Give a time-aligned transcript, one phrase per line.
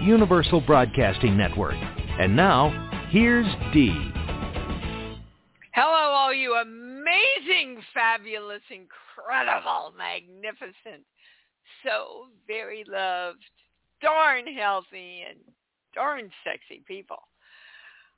[0.00, 1.76] Universal Broadcasting Network.
[2.18, 2.70] And now,
[3.10, 4.12] here's Dee.
[5.74, 11.04] Hello, all you amazing, fabulous, incredible, magnificent,
[11.84, 13.44] so very loved,
[14.00, 15.38] darn healthy, and
[15.94, 17.20] darn sexy people.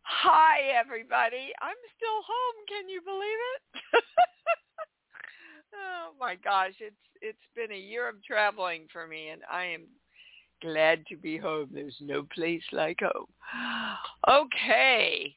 [0.02, 1.52] Hi, everybody.
[1.61, 2.64] I'm still home.
[2.69, 4.05] Can you believe it?
[5.74, 9.83] oh my gosh, it's it's been a year of traveling for me, and I am
[10.62, 11.68] glad to be home.
[11.72, 13.27] There's no place like home.
[14.28, 15.36] Okay.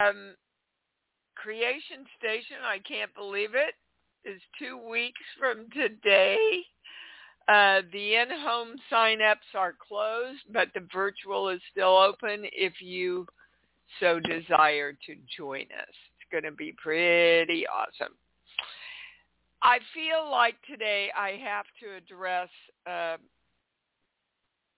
[0.00, 0.34] Um,
[1.34, 3.74] Creation Station, I can't believe it,
[4.28, 6.38] is two weeks from today.
[7.48, 13.26] Uh, the in-home sign-ups are closed, but the virtual is still open if you
[14.00, 15.94] so desire to join us.
[16.16, 18.14] It's going to be pretty awesome.
[19.62, 22.48] I feel like today I have to address
[22.86, 23.16] uh,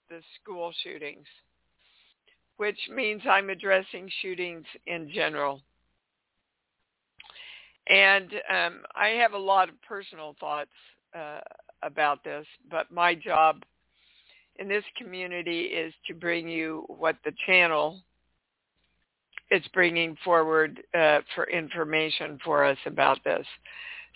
[0.08, 1.26] the school shootings,
[2.56, 5.60] which means I'm addressing shootings in general.
[7.88, 10.70] And um, I have a lot of personal thoughts
[11.16, 11.40] uh,
[11.82, 13.62] about this, but my job
[14.58, 18.00] in this community is to bring you what the channel
[19.50, 23.46] is bringing forward uh, for information for us about this.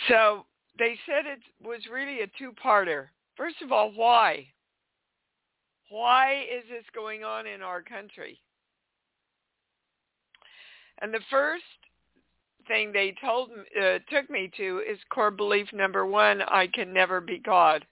[0.09, 0.45] So
[0.79, 3.09] they said it was really a two-parter.
[3.37, 4.47] First of all, why?
[5.91, 8.41] Why is this going on in our country?
[11.03, 11.65] And the first
[12.69, 17.21] thing they told uh, took me to is core belief number one: I can never
[17.21, 17.85] be God,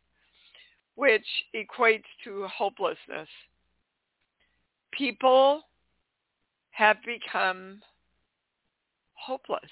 [0.95, 1.27] which
[1.57, 3.29] equates to hopelessness.
[4.93, 5.63] People
[6.71, 7.81] have become
[9.15, 9.71] hopeless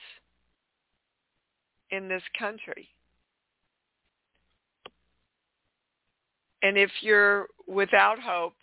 [1.91, 2.89] in this country.
[6.67, 8.57] And if you're without hope,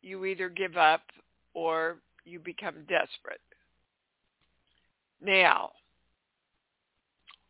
[0.00, 1.02] you either give up
[1.52, 3.42] or you become desperate.
[5.20, 5.72] Now,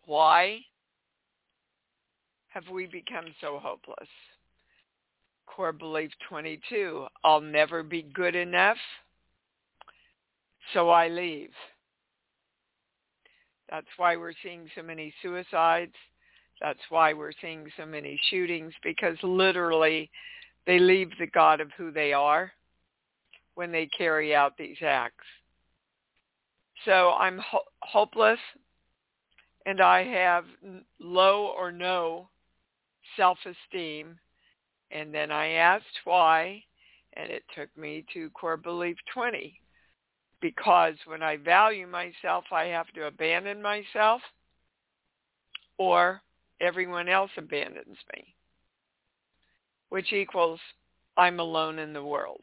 [0.05, 0.59] why
[2.49, 4.09] have we become so hopeless?
[5.47, 8.79] Core belief 22, I'll never be good enough,
[10.75, 11.53] so I leave.
[13.71, 15.95] That's why we're seeing so many suicides.
[16.61, 20.11] That's why we're seeing so many shootings because literally
[20.67, 22.53] they leave the God of who they are
[23.55, 25.25] when they carry out these acts.
[26.85, 28.39] So I'm ho- hopeless
[29.67, 30.45] and I have
[31.01, 32.29] low or no
[33.17, 34.19] self-esteem.
[34.93, 36.63] And then I asked why,
[37.15, 39.61] and it took me to core belief 20.
[40.41, 44.21] Because when I value myself, I have to abandon myself
[45.79, 46.23] or
[46.61, 48.35] everyone else abandons me,
[49.89, 50.61] which equals
[51.17, 52.41] I'm alone in the world.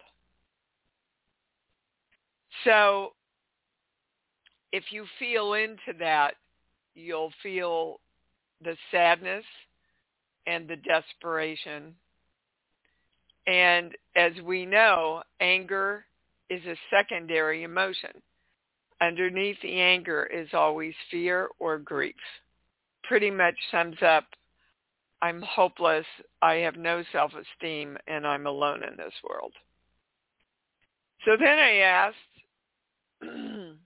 [2.64, 3.14] So
[4.72, 6.36] if you feel into that,
[6.96, 8.00] you'll feel
[8.64, 9.46] the sadness
[10.48, 11.96] and the desperation.
[13.48, 16.06] And as we know, anger
[16.50, 18.12] is a secondary emotion.
[19.02, 22.16] Underneath the anger is always fear or grief.
[23.04, 24.26] Pretty much sums up,
[25.22, 26.06] I'm hopeless,
[26.42, 29.54] I have no self-esteem, and I'm alone in this world.
[31.26, 32.18] So then I asked,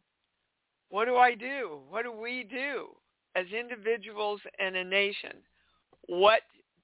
[0.90, 1.80] what do I do?
[1.90, 2.88] What do we do
[3.36, 5.34] as individuals and a nation?
[6.08, 6.42] What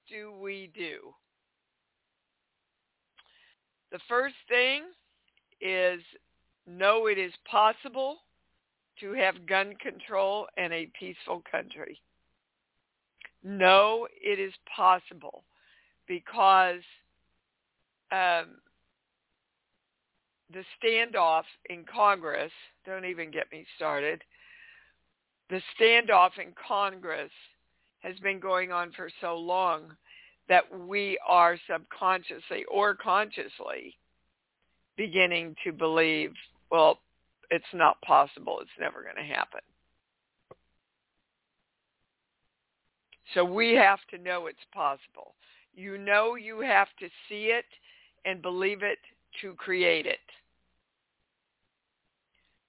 [0.08, 1.14] do we do?
[3.90, 4.82] The first thing
[5.60, 6.00] is
[6.66, 8.18] know it is possible
[9.00, 12.00] to have gun control in a peaceful country.
[13.44, 15.44] Know it is possible
[16.08, 16.82] because
[18.10, 18.56] um,
[20.52, 22.52] the standoff in Congress,
[22.86, 24.22] don't even get me started,
[25.50, 27.30] the standoff in Congress
[28.00, 29.94] has been going on for so long
[30.48, 33.96] that we are subconsciously or consciously
[34.96, 36.32] beginning to believe,
[36.70, 36.98] well,
[37.50, 38.58] it's not possible.
[38.60, 39.60] It's never going to happen.
[43.34, 45.34] So we have to know it's possible.
[45.74, 47.64] You know you have to see it
[48.24, 48.98] and believe it
[49.42, 50.18] to create it.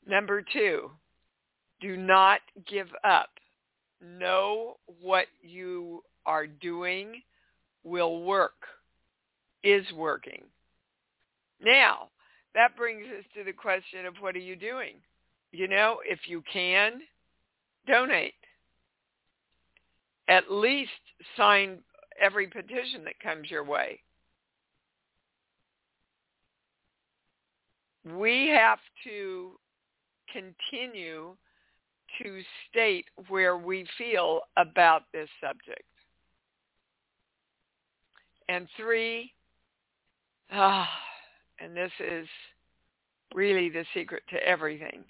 [0.08, 0.92] Number two,
[1.82, 3.30] do not give up.
[4.02, 7.22] Know what you are doing
[7.84, 8.66] will work,
[9.64, 10.44] is working.
[11.64, 12.10] Now,
[12.54, 14.96] that brings us to the question of what are you doing?
[15.52, 17.02] You know, if you can,
[17.88, 18.34] donate.
[20.28, 20.92] At least
[21.38, 21.80] sign
[22.20, 24.00] every petition that comes your way.
[28.06, 29.52] We have to
[30.32, 31.36] continue
[32.22, 35.84] to state where we feel about this subject.
[38.48, 39.34] And three,
[40.52, 40.88] ah,
[41.60, 42.28] and this is
[43.34, 45.04] really the secret to everything,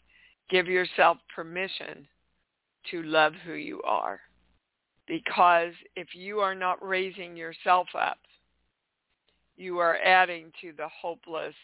[0.50, 2.08] give yourself permission
[2.92, 4.20] to love who you are.
[5.08, 8.18] Because if you are not raising yourself up,
[9.58, 11.56] you are adding to the hopeless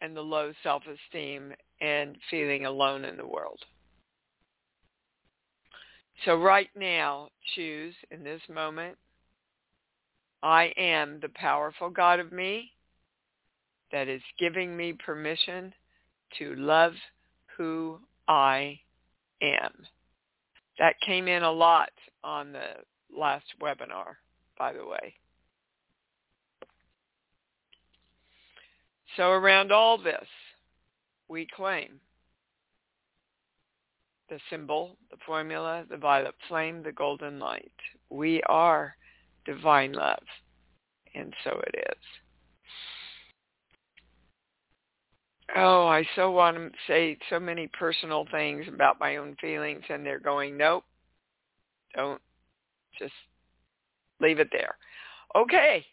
[0.00, 3.58] and the low self-esteem and feeling alone in the world.
[6.24, 8.96] So right now, choose in this moment,
[10.42, 12.72] I am the powerful God of me
[13.92, 15.72] that is giving me permission
[16.38, 16.92] to love
[17.56, 17.98] who
[18.28, 18.78] I
[19.42, 19.72] am.
[20.78, 21.90] That came in a lot
[22.22, 22.68] on the
[23.16, 24.16] last webinar,
[24.58, 25.14] by the way.
[29.16, 30.26] So around all this,
[31.28, 32.00] we claim
[34.28, 37.72] the symbol, the formula, the violet flame, the golden light.
[38.10, 38.96] We are
[39.44, 40.22] divine love.
[41.14, 42.02] And so it is.
[45.54, 50.04] Oh, I so want to say so many personal things about my own feelings and
[50.04, 50.84] they're going, nope,
[51.94, 52.20] don't,
[52.98, 53.12] just
[54.20, 54.76] leave it there.
[55.36, 55.84] Okay.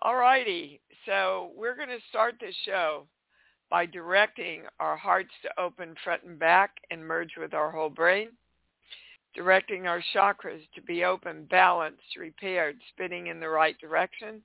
[0.00, 0.80] All righty.
[1.04, 3.06] So we're going to start this show
[3.70, 8.28] by directing our hearts to open front and back and merge with our whole brain,
[9.34, 14.42] directing our chakras to be open, balanced, repaired, spinning in the right direction,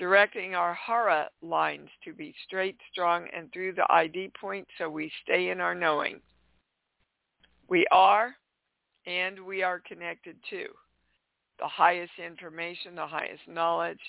[0.00, 5.12] directing our hara lines to be straight, strong, and through the ID point so we
[5.22, 6.20] stay in our knowing.
[7.68, 8.34] We are
[9.06, 10.64] and we are connected to
[11.58, 14.00] the highest information, the highest knowledge,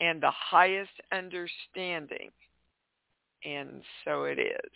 [0.00, 2.30] and the highest understanding
[3.44, 4.72] and so it is.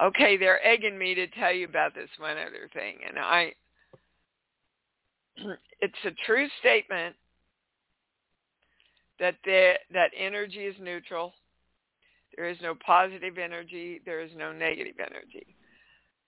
[0.00, 3.52] Okay, they're egging me to tell you about this one other thing, and I,
[5.80, 7.16] it's a true statement
[9.20, 11.32] that that energy is neutral.
[12.36, 14.00] There is no positive energy.
[14.04, 15.54] There is no negative energy.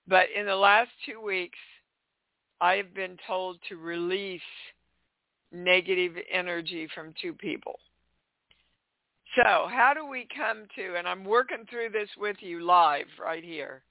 [0.06, 1.58] But in the last two weeks,
[2.60, 4.40] I have been told to release
[5.52, 7.78] negative energy from two people.
[9.36, 13.42] So how do we come to, and I'm working through this with you live right
[13.42, 13.82] here,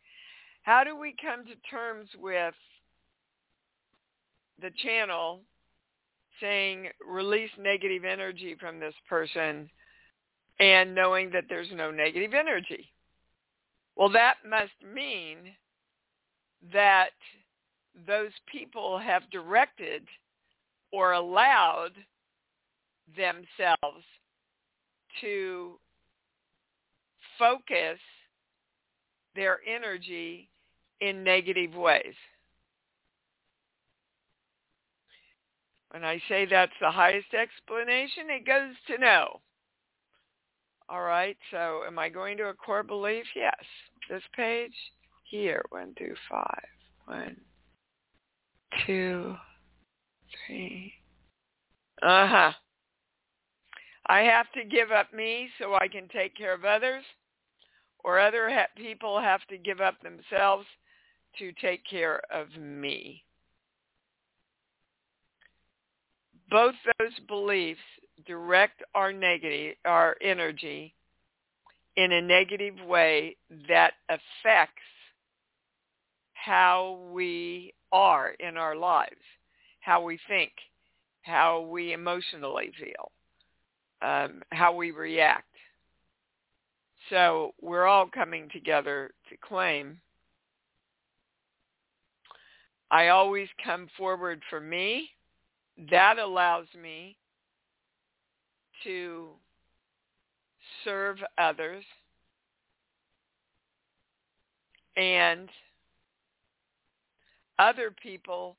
[0.64, 2.54] how do we come to terms with
[4.62, 5.42] the channel
[6.40, 9.70] saying release negative energy from this person
[10.60, 12.90] and knowing that there's no negative energy?
[13.96, 15.38] Well, that must mean
[16.74, 17.12] that
[18.08, 20.04] those people have directed
[20.92, 21.92] or allowed
[23.16, 24.06] themselves
[25.20, 25.80] to
[27.38, 28.00] focus
[29.36, 30.50] their energy
[31.00, 32.14] in negative ways.
[35.92, 39.42] When I say that's the highest explanation, it goes to no.
[40.88, 43.26] All right, so am I going to a core belief?
[43.36, 43.54] Yes.
[44.10, 44.74] This page
[45.26, 46.66] here, one through five.
[47.06, 47.36] One,
[48.86, 49.36] two,
[50.48, 50.94] three.
[52.02, 52.52] Uh-huh.
[54.08, 57.04] I have to give up me so I can take care of others,
[58.04, 60.66] or other ha- people have to give up themselves
[61.38, 63.24] to take care of me.
[66.52, 67.80] Both those beliefs
[68.28, 70.94] direct our negative, our energy
[71.98, 73.38] in a negative way
[73.70, 74.82] that affects
[76.34, 79.22] how we are in our lives,
[79.82, 80.52] how we think,
[81.24, 83.12] how we emotionally feel.
[84.02, 85.46] um, how we react.
[87.10, 90.00] So we're all coming together to claim.
[92.90, 95.10] I always come forward for me.
[95.90, 97.18] That allows me
[98.84, 99.30] to
[100.84, 101.84] serve others
[104.96, 105.50] and
[107.58, 108.58] other people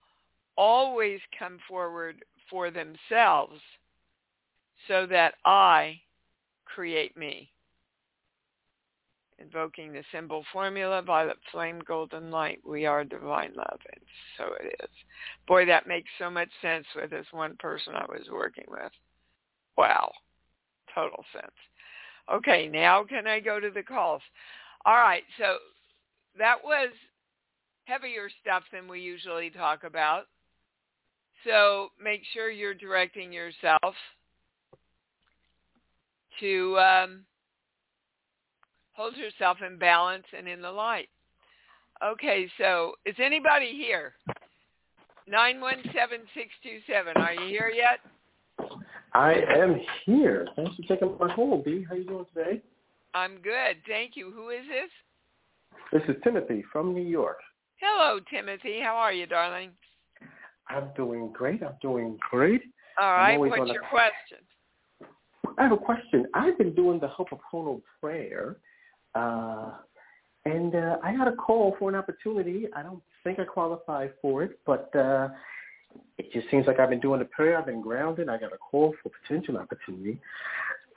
[0.57, 3.61] always come forward for themselves
[4.89, 6.01] so that I
[6.65, 7.52] create me.
[9.43, 13.81] Invoking the symbol formula, violet flame, golden light, we are divine love.
[13.93, 14.01] And
[14.37, 14.91] so it is.
[15.49, 18.93] Boy, that makes so much sense with this one person I was working with.
[19.77, 20.13] Wow.
[20.95, 21.53] Total sense.
[22.33, 24.23] Okay, now can I go to the calls?
[24.85, 25.57] All right, so
[26.39, 26.91] that was
[27.85, 30.25] heavier stuff than we usually talk about.
[31.45, 33.95] So make sure you're directing yourself
[36.39, 37.25] to um,
[38.93, 41.09] hold yourself in balance and in the light.
[42.05, 44.15] Okay, so is anybody here?
[45.29, 47.17] 917627.
[47.17, 48.01] Are you here yet?
[49.15, 50.49] I am here.
[50.57, 51.85] Thanks for taking my call, Dee.
[51.89, 52.63] How are you doing today?
[53.15, 53.77] I'm good.
[53.87, 54.31] Thank you.
[54.31, 54.91] Who is this?
[55.93, 57.39] This is Timothy from New York.
[57.81, 58.81] Hello, Timothy.
[58.83, 59.71] How are you, darling?
[60.69, 61.63] I'm doing great.
[61.63, 62.63] I'm doing great.
[63.01, 63.39] All right.
[63.39, 64.39] What's your question?
[65.59, 66.27] I have a question.
[66.35, 68.57] I've been doing the Ho'oponopono prayer,
[69.15, 69.71] uh,
[70.45, 72.67] and uh, I got a call for an opportunity.
[72.75, 75.29] I don't think I qualify for it, but uh,
[76.19, 77.59] it just seems like I've been doing the prayer.
[77.59, 78.29] I've been grounded.
[78.29, 80.21] I got a call for potential opportunity.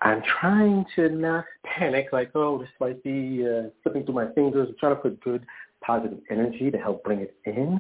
[0.02, 4.68] I'm trying to not panic, like, oh, this might be uh, slipping through my fingers.
[4.70, 5.46] I'm trying to put good,
[5.86, 7.80] positive energy to help bring it in.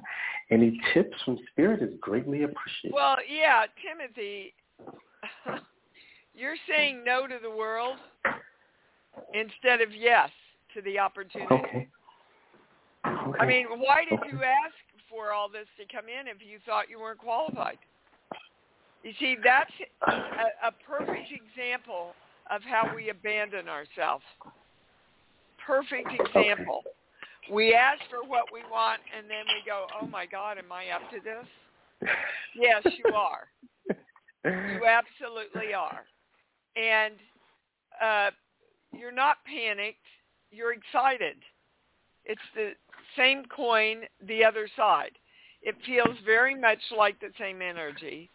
[0.51, 2.93] Any tips from Spirit is greatly appreciated.
[2.93, 4.53] Well, yeah, Timothy,
[6.35, 7.97] you're saying no to the world
[9.33, 10.29] instead of yes
[10.73, 11.53] to the opportunity.
[11.53, 11.87] Okay.
[13.05, 13.39] okay.
[13.39, 14.29] I mean, why did okay.
[14.31, 14.75] you ask
[15.09, 17.77] for all this to come in if you thought you weren't qualified?
[19.03, 19.71] You see, that's
[20.07, 22.13] a, a perfect example
[22.49, 24.23] of how we abandon ourselves.
[25.65, 26.81] Perfect example.
[26.85, 27.53] Okay.
[27.53, 30.89] We ask for what we want, and then we go, oh my God, am I
[30.89, 32.09] up to this?
[32.55, 33.47] yes, you are.
[34.45, 36.05] You absolutely are.
[36.75, 37.15] And
[37.99, 38.29] uh,
[38.97, 39.99] you're not panicked.
[40.51, 41.37] You're excited.
[42.23, 42.71] It's the
[43.17, 45.11] same coin, the other side.
[45.61, 48.29] It feels very much like the same energy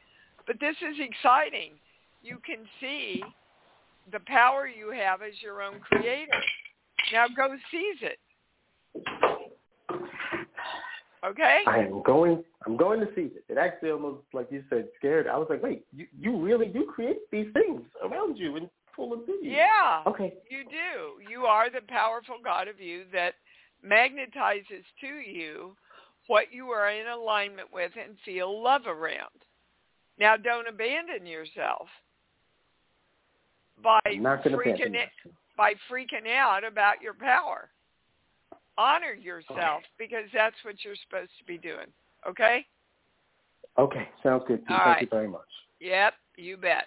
[0.50, 1.74] but this is exciting.
[2.22, 3.22] You can see
[4.10, 6.42] the power you have as your own creator.
[7.12, 8.18] Now go seize it.
[11.24, 11.60] Okay?
[11.68, 13.44] I am going I'm going to seize it.
[13.48, 15.28] It actually almost like you said, scared.
[15.28, 18.68] I was like, wait, you you really do create these things around you and
[19.08, 19.50] to you.
[19.50, 20.02] Yeah.
[20.06, 20.34] Okay.
[20.48, 21.30] You do.
[21.30, 23.34] You are the powerful God of you that
[23.86, 25.76] magnetizes to you
[26.26, 29.30] what you are in alignment with and feel love around.
[30.18, 31.88] Now, don't abandon yourself
[33.82, 35.08] by freaking it,
[35.56, 37.70] by freaking out about your power.
[38.76, 41.86] Honor yourself because that's what you're supposed to be doing.
[42.28, 42.66] Okay?
[43.78, 44.62] Okay, sounds good.
[44.68, 45.02] Thank right.
[45.02, 45.40] you very much.
[45.80, 46.84] Yep, you bet.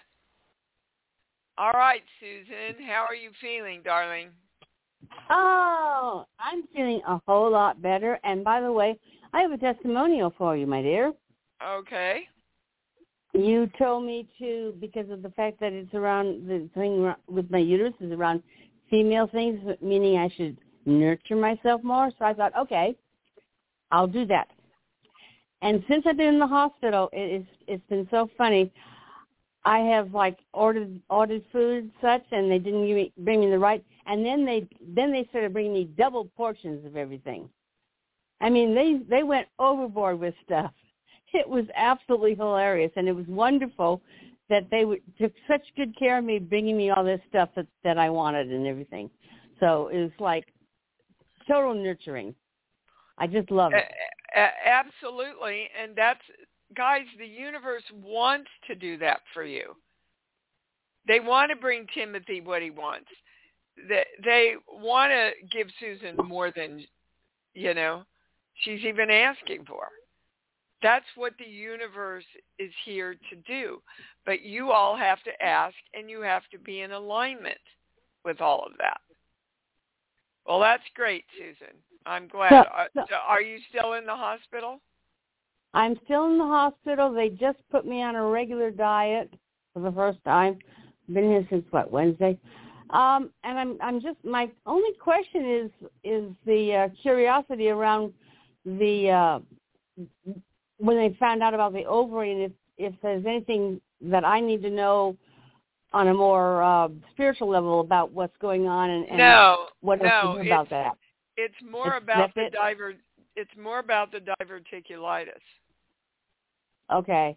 [1.56, 4.30] All right, Susan, how are you feeling, darling?
[5.30, 8.18] Oh, I'm feeling a whole lot better.
[8.24, 8.98] And by the way,
[9.32, 11.12] I have a testimonial for you, my dear.
[11.64, 12.22] Okay.
[13.34, 17.58] You told me to because of the fact that it's around the thing with my
[17.58, 18.42] uterus is around
[18.90, 22.10] female things, meaning I should nurture myself more.
[22.18, 22.96] So I thought, okay,
[23.92, 24.48] I'll do that.
[25.62, 28.72] And since I've been in the hospital, it is it's been so funny.
[29.64, 33.50] I have like ordered ordered food and such, and they didn't give me, bring me
[33.50, 33.84] the right.
[34.06, 37.48] And then they then they started bringing me double portions of everything.
[38.40, 40.72] I mean, they they went overboard with stuff
[41.34, 44.00] it was absolutely hilarious, and it was wonderful
[44.50, 47.66] that they would, took such good care of me, bringing me all this stuff that
[47.82, 49.10] that I wanted and everything.
[49.60, 50.46] So it was like
[51.48, 52.34] total nurturing.
[53.18, 53.84] I just love it.
[54.64, 56.20] absolutely, and that's
[56.74, 57.04] guys.
[57.18, 59.74] The universe wants to do that for you.
[61.06, 63.08] They want to bring Timothy what he wants.
[63.88, 66.84] They they want to give Susan more than
[67.54, 68.04] you know
[68.62, 69.88] she's even asking for.
[70.82, 72.24] That's what the universe
[72.58, 73.80] is here to do.
[74.26, 77.58] But you all have to ask and you have to be in alignment
[78.24, 79.00] with all of that.
[80.46, 81.74] Well, that's great, Susan.
[82.04, 82.50] I'm glad.
[82.50, 84.80] So, uh, so are you still in the hospital?
[85.74, 87.12] I'm still in the hospital.
[87.12, 89.32] They just put me on a regular diet
[89.72, 90.58] for the first time.
[91.12, 92.38] been here since what Wednesday,
[92.90, 98.12] um, and I'm I'm just my only question is is the uh, curiosity around
[98.64, 99.38] the uh,
[100.78, 104.62] when they found out about the ovary and if if there's anything that I need
[104.62, 105.16] to know
[105.92, 110.38] on a more uh, spiritual level about what's going on and, and no, what no,
[110.40, 110.92] is about it's, that.
[111.36, 112.52] It's more It's- about the it?
[112.52, 112.94] diver.
[113.36, 115.32] It's more about the diverticulitis.
[116.92, 117.36] Okay.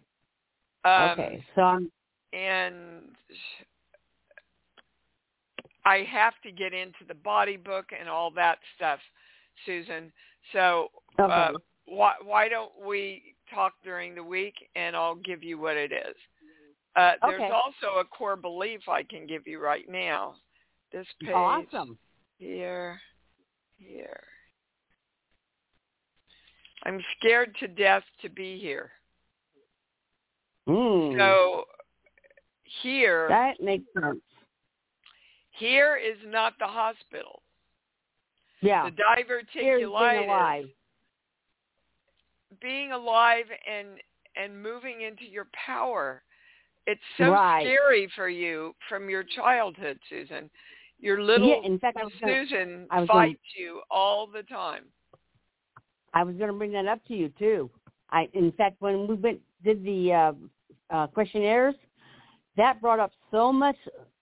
[0.84, 1.44] Um, okay.
[1.54, 1.90] So I'm
[2.32, 3.04] and
[5.84, 8.98] I have to get into the body book and all that stuff,
[9.64, 10.12] Susan.
[10.52, 10.88] So
[11.18, 11.32] okay.
[11.32, 11.52] uh,
[11.86, 16.16] why why don't we talk during the week and I'll give you what it is.
[16.96, 20.34] Uh, there's also a core belief I can give you right now.
[20.92, 21.96] This page awesome.
[22.38, 22.98] here,
[23.78, 24.24] here.
[26.84, 28.90] I'm scared to death to be here.
[30.68, 31.16] Mm.
[31.18, 31.64] So
[32.82, 34.20] here, that makes sense.
[35.52, 37.42] here is not the hospital.
[38.60, 38.90] Yeah.
[38.90, 38.96] The
[39.52, 40.64] Here's being diverticulitis, alive.
[42.60, 43.88] being alive and
[44.36, 46.22] and moving into your power.
[46.86, 47.62] It's so Right.
[47.62, 50.48] scary for you from your childhood, Susan.
[51.00, 54.84] Your little yeah, in fact, I was gonna, Susan gonna- fights you all the time.
[56.14, 57.70] I was going to bring that up to you too.
[58.10, 60.32] I, in fact, when we went did the uh,
[60.90, 61.74] uh, questionnaires,
[62.56, 63.76] that brought up so much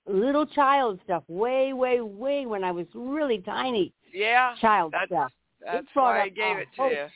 [0.06, 1.24] little child stuff.
[1.28, 5.32] Way, way, way when I was really tiny, Yeah, child that's stuff.
[5.64, 7.06] that's why I gave it to you.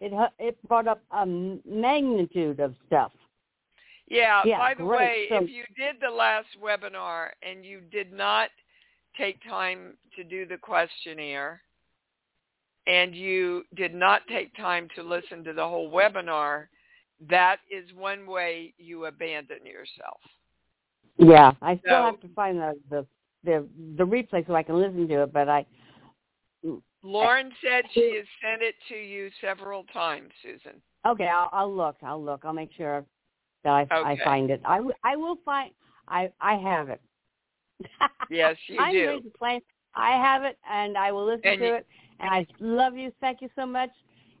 [0.00, 3.12] It it brought up a magnitude of stuff.
[4.06, 4.98] Yeah, Yeah, by the great.
[4.98, 8.50] way, So- if you did the last webinar and you did not
[9.16, 11.60] take time to do the questionnaire
[12.86, 16.68] and you did not take time to listen to the whole webinar,
[17.28, 20.20] that is one way you abandon yourself.
[21.16, 23.06] Yeah, I still So- have to find the the
[23.44, 25.32] the, the replay so I can listen to it.
[25.32, 25.64] But I
[27.02, 30.80] Lauren said she has sent it to you several times, Susan.
[31.06, 31.96] okay, I'll, I'll look.
[32.02, 32.44] I'll look.
[32.44, 33.04] I'll make sure
[33.64, 34.60] that I I find it.
[34.64, 35.70] I, I will find.
[36.08, 37.00] I I have it.
[38.30, 39.06] Yes, you I'm do.
[39.06, 39.60] going to play.
[39.94, 41.86] I have it, and I will listen And to you- it.
[42.20, 43.12] And I love you.
[43.20, 43.90] Thank you so much.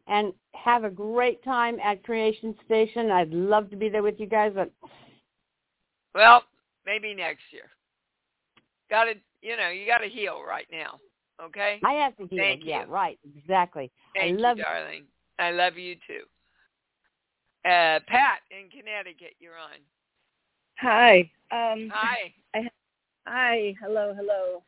[0.08, 3.10] And have a great time at Creation Station.
[3.10, 4.70] I'd love to be there with you guys, but
[6.14, 6.42] Well,
[6.86, 7.70] maybe next year.
[8.90, 10.98] Got to, you know, you got to heal right now.
[11.42, 11.78] Okay?
[11.84, 12.38] I have to heal.
[12.38, 12.90] Thank yeah, you.
[12.90, 13.18] right.
[13.36, 13.90] Exactly.
[14.14, 15.04] Thank I love you, darling.
[15.38, 16.24] I love you too.
[17.68, 19.78] Uh, Pat in Connecticut, you're on.
[20.78, 21.30] Hi.
[21.50, 22.32] Um, Hi.
[23.26, 23.74] hi.
[23.82, 24.14] Hello.
[24.16, 24.62] Hello.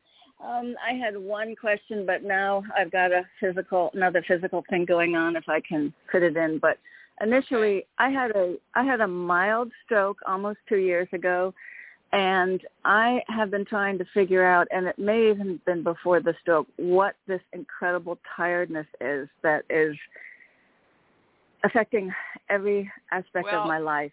[0.44, 5.14] Um, I had one question, but now I've got a physical, another physical thing going
[5.14, 5.36] on.
[5.36, 6.78] If I can fit it in, but
[7.20, 11.52] initially I had a I had a mild stroke almost two years ago,
[12.12, 16.20] and I have been trying to figure out, and it may even have been before
[16.20, 19.94] the stroke, what this incredible tiredness is that is
[21.64, 22.12] affecting
[22.48, 24.12] every aspect Well, of my life.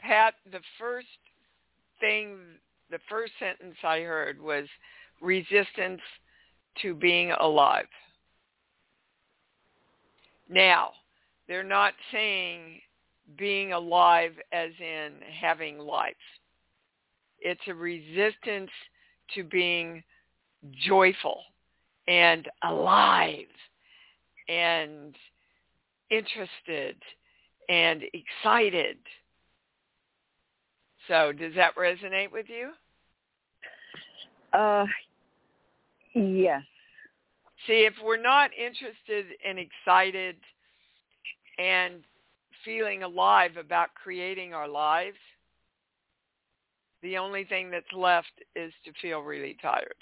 [0.00, 1.06] Pat, the first
[2.00, 2.38] thing,
[2.90, 4.66] the first sentence I heard was
[5.20, 6.00] resistance
[6.82, 7.86] to being alive.
[10.48, 10.90] Now,
[11.46, 12.80] they're not saying
[13.36, 16.14] being alive as in having life.
[17.38, 18.70] It's a resistance
[19.34, 20.02] to being
[20.86, 21.40] joyful
[22.08, 23.46] and alive
[24.48, 25.14] and
[26.10, 26.96] interested
[27.68, 28.98] and excited.
[31.08, 32.70] So does that resonate with you?
[34.52, 34.84] Uh,
[36.14, 36.62] yes.
[37.66, 40.36] See, if we're not interested and excited
[41.58, 42.02] and
[42.64, 45.18] feeling alive about creating our lives,
[47.02, 49.94] the only thing that's left is to feel really tired.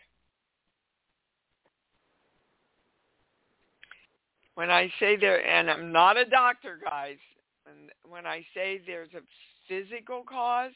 [4.54, 7.18] When I say there, and I'm not a doctor, guys,
[7.66, 9.20] and when I say there's a
[9.68, 10.72] physical cause,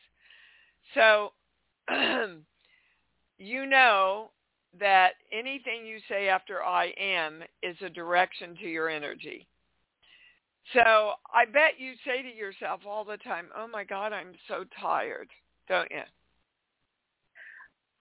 [0.94, 1.32] so
[3.38, 4.30] you know
[4.78, 9.46] that anything you say after I am is a direction to your energy.
[10.72, 14.64] So I bet you say to yourself all the time, oh my God, I'm so
[14.80, 15.28] tired,
[15.68, 16.02] don't you?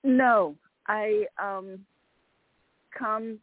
[0.04, 0.56] No,
[0.88, 1.80] I um
[2.98, 3.40] come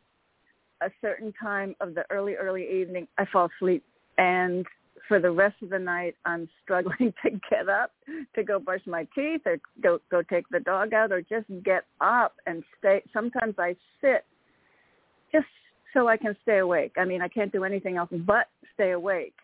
[0.81, 3.85] a certain time of the early early evening I fall asleep
[4.17, 4.67] and
[5.09, 7.93] for the rest of the night I'm struggling to get up
[8.35, 11.85] to go brush my teeth or go go take the dog out or just get
[12.01, 14.25] up and stay sometimes I sit
[15.33, 15.47] just
[15.93, 16.93] so I can stay awake.
[16.99, 19.35] I mean, I can't do anything else but stay awake.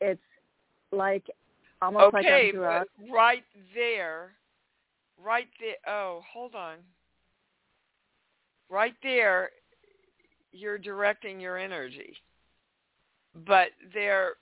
[0.00, 0.20] It's
[0.92, 1.24] like
[1.82, 2.86] almost like okay, a drug.
[2.98, 4.32] but right there,
[5.22, 5.76] right there.
[5.86, 6.76] Oh, hold on.
[8.70, 9.50] Right there,
[10.52, 12.14] you're directing your energy.
[13.46, 14.34] But there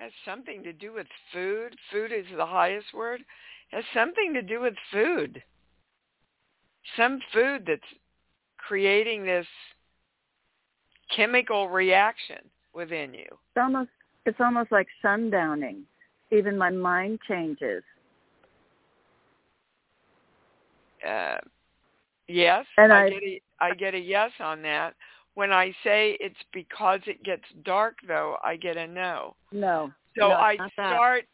[0.00, 1.76] has something to do with food.
[1.92, 3.20] Food is the highest word.
[3.70, 5.42] Has something to do with food.
[6.96, 7.82] Some food that's
[8.56, 9.46] creating this
[11.14, 12.38] chemical reaction
[12.72, 13.26] within you.
[13.30, 13.90] It's almost
[14.26, 15.82] it's almost like sundowning.
[16.32, 17.82] Even my mind changes.
[21.06, 21.38] Uh,
[22.28, 24.94] yes, And I I- get a, I get a yes on that.
[25.40, 29.36] When I say it's because it gets dark, though, I get a no.
[29.50, 29.90] No.
[30.18, 30.96] So no, I not that.
[30.96, 31.24] start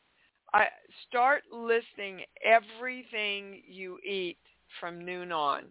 [0.55, 0.67] I
[1.09, 4.39] start listing everything you eat
[4.79, 5.65] from noon on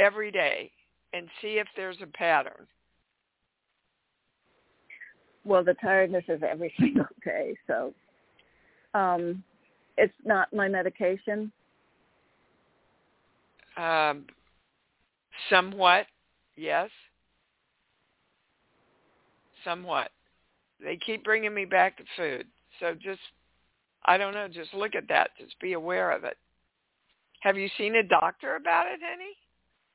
[0.00, 0.72] every day
[1.12, 2.66] and see if there's a pattern.
[5.44, 7.94] Well, the tiredness is every single day, so
[8.94, 9.44] um
[9.96, 11.52] it's not my medication.
[13.76, 14.26] Um,
[15.48, 16.06] somewhat,
[16.58, 16.90] yes.
[19.64, 20.10] Somewhat.
[20.82, 22.46] They keep bringing me back to food.
[22.80, 23.20] So just,
[24.04, 25.30] I don't know, just look at that.
[25.38, 26.36] Just be aware of it.
[27.40, 29.32] Have you seen a doctor about it, Henny?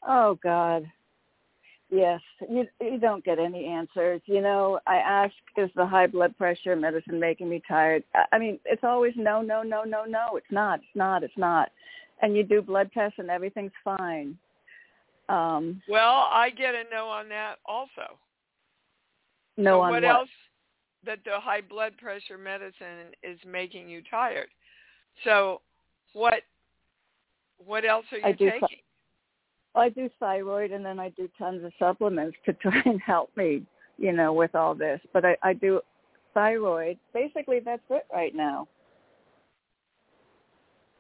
[0.08, 0.90] Oh God.
[1.90, 4.22] Yes, you you don't get any answers.
[4.26, 8.04] You know, I ask, is the high blood pressure medicine making me tired?
[8.16, 10.36] I- I mean, it's always no, no, no, no, no.
[10.36, 10.80] It's not.
[10.80, 11.24] It's not.
[11.24, 11.70] It's not.
[12.22, 14.38] And you do blood tests and everything's fine.
[15.30, 18.20] Um, Well, I get a no on that also.
[19.58, 20.12] no so on what, what?
[20.12, 20.30] else
[21.06, 24.50] that the high blood pressure medicine is making you tired?
[25.24, 25.62] So
[26.14, 26.44] what
[27.58, 28.80] what else are you I do taking?
[29.76, 33.64] I do thyroid and then I do tons of supplements to try and help me,
[33.98, 35.00] you know, with all this.
[35.14, 35.82] But I, I do
[36.34, 36.98] thyroid.
[37.14, 38.68] Basically, that's it right now.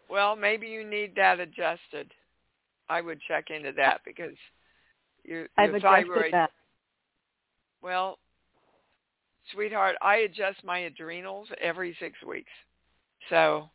[0.09, 2.11] Well, maybe you need that adjusted.
[2.89, 4.35] I would check into that because
[5.23, 6.31] your, your I've adjusted thyroid.
[6.31, 6.51] that.
[7.81, 8.19] Well,
[9.51, 12.51] sweetheart, I adjust my adrenals every six weeks.
[13.29, 13.69] So,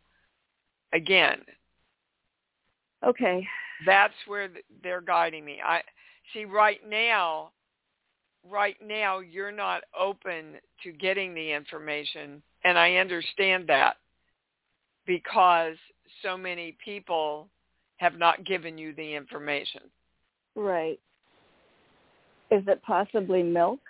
[0.92, 1.40] again,
[3.06, 3.46] Okay.
[3.86, 4.48] that's where
[4.82, 5.60] they're guiding me.
[5.64, 5.82] I
[6.32, 7.50] see right now.
[8.48, 13.96] Right now, you're not open to getting the information, and I understand that
[15.06, 15.74] because
[16.22, 17.48] so many people
[17.98, 19.82] have not given you the information.
[20.54, 20.98] Right.
[22.50, 23.80] Is it possibly milk?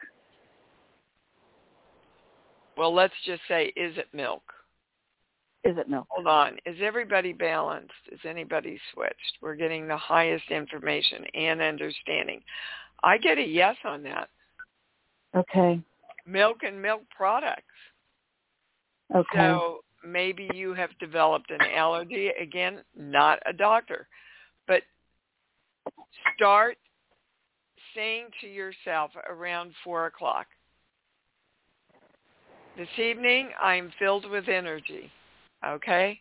[2.77, 4.43] Well, let's just say, is it milk?
[5.65, 6.07] Is it milk?
[6.11, 6.57] Hold on.
[6.65, 7.93] Is everybody balanced?
[8.13, 9.39] Is anybody switched?
[9.43, 12.41] We're getting the highest information and understanding.
[13.03, 14.29] I get a yes on that.
[15.37, 15.81] Okay.
[16.27, 17.63] Milk and milk products.
[19.15, 19.39] Okay.
[19.39, 22.31] So maybe you have developed an allergy.
[22.41, 24.09] Again, not a doctor.
[24.67, 24.83] But
[26.35, 26.77] start
[27.95, 30.47] saying to yourself around 4 o'clock,
[32.77, 35.11] this evening I'm filled with energy.
[35.67, 36.21] Okay?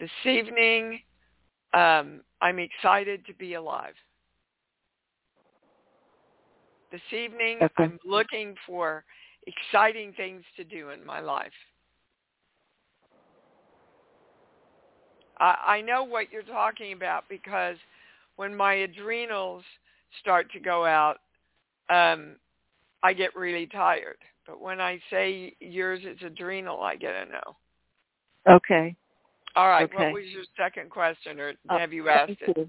[0.00, 1.00] This evening
[1.72, 3.94] um, I'm excited to be alive.
[6.90, 7.84] This evening Okay.
[7.84, 9.04] I'm looking for
[9.46, 11.52] exciting things to do in my life.
[15.38, 17.76] I, I know what you're talking about because
[18.36, 19.64] when my adrenals
[20.20, 21.18] start to go out,
[21.90, 22.36] um,
[23.02, 24.16] I get really tired.
[24.46, 28.54] But when I say yours is adrenal, I get a no.
[28.56, 28.94] okay.
[29.56, 29.84] All right.
[29.84, 29.96] Okay.
[29.96, 32.68] What was your second question, or Uh, have you asked it?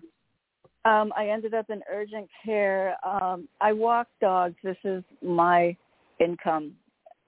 [0.85, 2.95] Um, I ended up in urgent care.
[3.03, 4.55] Um, I walk dogs.
[4.63, 5.75] This is my
[6.19, 6.75] income,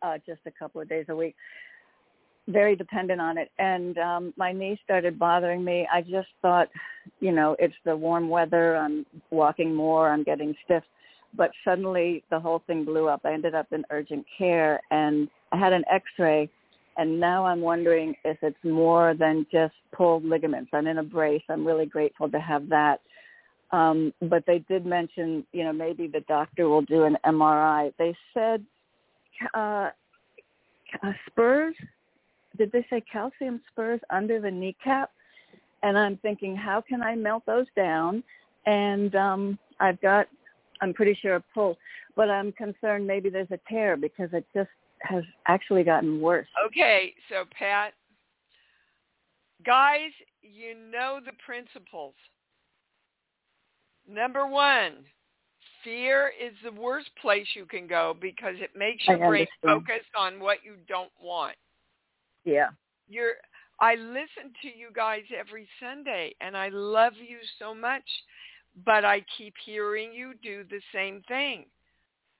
[0.03, 1.35] uh, just a couple of days a week.
[2.47, 3.51] Very dependent on it.
[3.59, 5.87] And um, my knee started bothering me.
[5.91, 6.69] I just thought,
[7.19, 8.77] you know, it's the warm weather.
[8.77, 10.09] I'm walking more.
[10.09, 10.83] I'm getting stiff.
[11.35, 13.21] But suddenly the whole thing blew up.
[13.25, 16.49] I ended up in urgent care and I had an x-ray
[16.97, 20.71] and now I'm wondering if it's more than just pulled ligaments.
[20.73, 21.43] I'm in a brace.
[21.47, 23.01] I'm really grateful to have that.
[23.71, 27.93] Um, but they did mention, you know, maybe the doctor will do an MRI.
[27.99, 28.65] They said
[29.53, 29.89] uh,
[31.03, 31.75] uh, spurs.
[32.57, 35.11] Did they say calcium spurs under the kneecap?
[35.83, 38.23] And I'm thinking, how can I melt those down?
[38.65, 40.27] And um, I've got,
[40.81, 41.77] I'm pretty sure a pull,
[42.15, 44.69] but I'm concerned maybe there's a tear because it just
[45.01, 46.47] has actually gotten worse.
[46.65, 47.93] Okay, so Pat,
[49.65, 52.15] guys, you know the principles.
[54.09, 54.93] Number one,
[55.83, 60.39] fear is the worst place you can go because it makes your brain focus on
[60.39, 61.55] what you don't want.
[62.47, 62.69] Yeah.
[63.09, 63.33] you're
[63.79, 68.03] I listen to you guys every Sunday and I love you so much,
[68.85, 71.65] but I keep hearing you do the same thing,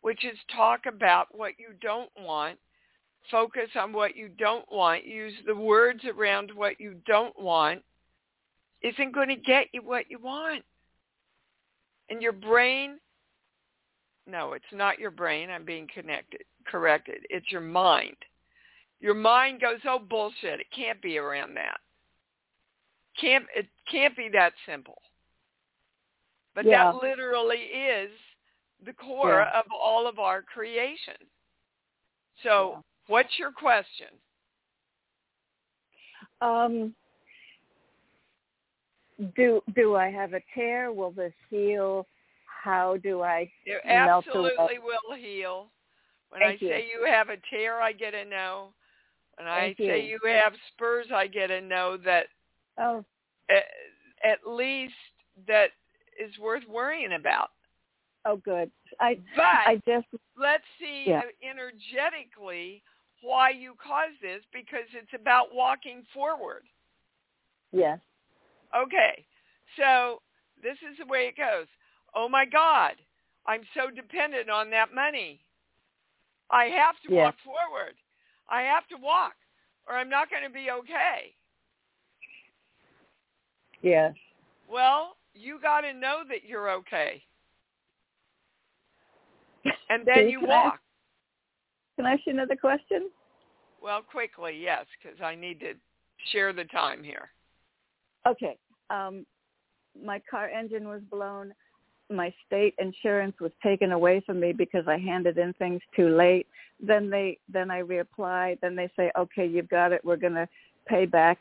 [0.02, 2.58] which is talk about what you don't want,
[3.30, 7.84] focus on what you don't want, use the words around what you don't want,
[8.82, 10.64] isn't going to get you what you want.
[12.10, 12.98] And your brain,
[14.26, 15.50] no, it's not your brain.
[15.52, 17.26] I'm being connected, corrected.
[17.30, 18.16] It's your mind
[19.00, 21.80] your mind goes, oh bullshit, it can't be around that.
[23.20, 25.02] Can't it can't be that simple.
[26.56, 26.92] But Yeah.
[26.92, 28.12] that literally is
[28.86, 29.60] the core Yeah.
[29.60, 31.16] of all of our creation.
[32.44, 32.82] So Yeah.
[33.08, 34.20] what's your question?
[36.42, 36.96] Um,
[39.36, 40.92] do do I have a tear?
[40.92, 42.08] Will this heal?
[42.46, 43.52] How do I?
[43.66, 45.72] It absolutely will heal.
[46.30, 46.72] When Thank I you.
[46.72, 48.74] say you have a tear, I get a no.
[49.38, 50.20] When I Thank say you.
[50.20, 52.28] you have spurs, I get a no that
[52.80, 53.04] Oh,
[53.50, 53.64] at,
[54.24, 54.94] at least
[55.48, 55.70] that
[56.20, 57.50] is worth worrying about.
[58.26, 58.72] oh, good.
[59.00, 61.22] I But I just let's see Yeah.
[61.48, 62.82] energetically
[63.22, 66.64] why you caused this because it's about walking forward.
[67.72, 68.00] yes.
[68.76, 69.26] Okay,
[69.78, 70.22] so
[70.62, 71.68] this is the way it goes.
[72.16, 72.94] Oh my God,
[73.46, 75.40] I'm so dependent on that money.
[76.50, 77.24] I have to Yeah.
[77.24, 77.96] walk forward.
[78.50, 79.34] I have to walk
[79.88, 81.34] or I'm not going to be okay.
[83.82, 84.14] Yes.
[84.70, 87.24] Well, you got to know that you're okay.
[89.90, 90.80] And then you can I- walk.
[91.96, 93.10] Can I ask you another question?
[93.82, 95.74] Well, quickly, yes, because I need to
[96.32, 97.30] share the time here.
[98.28, 98.58] Okay.
[98.90, 99.26] Um,
[100.04, 101.54] my car engine was blown.
[102.10, 106.48] My state insurance was taken away from me because I handed in things too late.
[106.82, 108.60] Then they then I reapply.
[108.62, 110.04] Then they say, okay, you've got it.
[110.06, 110.48] We're going to
[110.88, 111.38] pay back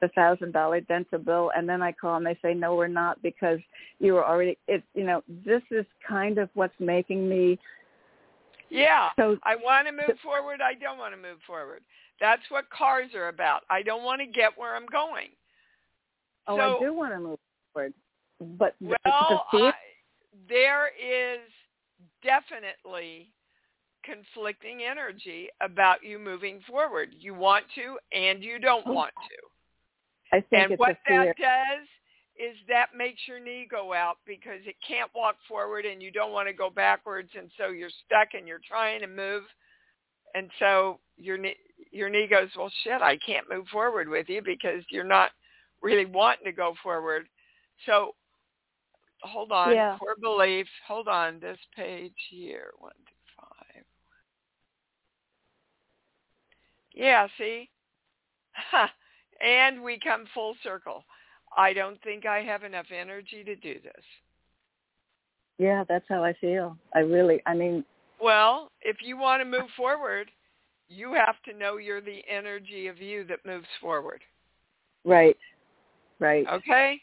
[0.00, 1.52] the thousand dollar dental bill.
[1.56, 3.58] And then I call and they say, no, we're not because
[4.00, 4.58] you were already.
[4.66, 7.58] It you know this is kind of what's making me
[8.70, 9.38] Yeah, so.
[9.44, 10.60] I want to move forward.
[10.60, 11.82] I don't want to move forward.
[12.20, 13.62] That's what cars are about.
[13.70, 15.28] I don't want to get where I'm going.
[16.48, 17.38] Oh, so, I do want to move
[17.72, 17.94] forward,
[18.58, 19.72] but the, Well, the fear, I,
[20.48, 21.40] there is
[22.22, 23.32] definitely
[24.04, 27.10] conflicting energy about you moving forward.
[27.18, 30.36] You want to and you don't Oh, want to.
[30.36, 31.86] I think And what that does
[32.38, 36.32] is that makes your knee go out because it can't walk forward and you don't
[36.32, 39.42] want to go backwards and so you're stuck and you're trying to move
[40.34, 41.56] and so your knee
[41.90, 45.30] your knee goes, Well shit, I can't move forward with you because you're not
[45.82, 47.26] really wanting to go forward.
[47.86, 48.14] So
[49.22, 49.74] hold on.
[49.74, 49.96] Yeah.
[49.98, 50.66] Core belief.
[50.86, 51.40] Hold on.
[51.40, 52.72] This page here.
[52.78, 53.84] One, two, five.
[56.94, 57.68] Yeah, see?
[59.44, 61.04] and we come full circle.
[61.56, 64.04] I don't think I have enough energy to do this.
[65.58, 66.76] Yeah, that's how I feel.
[66.94, 67.84] I really, I mean,
[68.20, 70.30] Well, if you want to move forward,
[70.88, 74.22] you have to know you're the energy of you that moves forward.
[75.04, 75.36] right,
[76.18, 76.46] right.
[76.48, 77.00] Okay?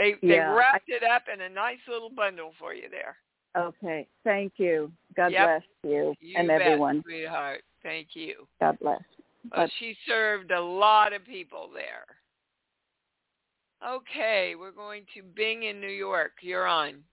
[0.00, 3.18] They they Yeah, wrapped it up in a nice little bundle for you there.
[3.54, 4.90] Okay, thank you.
[5.14, 5.46] God Yep.
[5.46, 7.02] bless you, You and bet, everyone.
[7.02, 7.62] sweetheart.
[7.82, 8.48] Thank you.
[8.60, 9.02] God bless.
[9.50, 12.06] Well, But- she served a lot of people there.
[13.86, 16.32] Okay, we're going to Bing in New York.
[16.40, 17.04] You're on.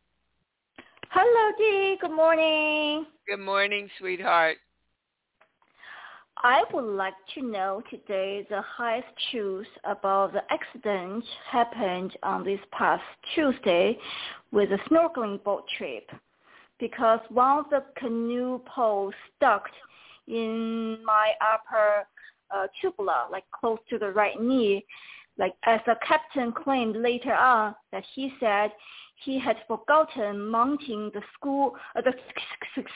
[1.10, 1.97] Hello, Dee.
[2.00, 3.06] Good morning.
[3.28, 4.58] Good morning, sweetheart.
[6.43, 12.60] I would like to know today the highest truth about the accident happened on this
[12.71, 13.97] past Tuesday
[14.52, 16.10] with a snorkeling boat trip
[16.80, 19.63] because one of the canoe poles stuck
[20.28, 22.06] in my upper
[22.54, 24.86] uh, tubula, like close to the right knee.
[25.39, 28.71] Like as the captain claimed later on that he said
[29.23, 32.13] he had forgotten mounting the school, uh, the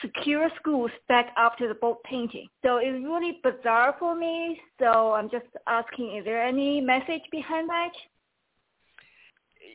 [0.00, 2.48] secure schools back after the boat painting.
[2.64, 4.60] So it's really bizarre for me.
[4.78, 7.92] So I'm just asking, is there any message behind that?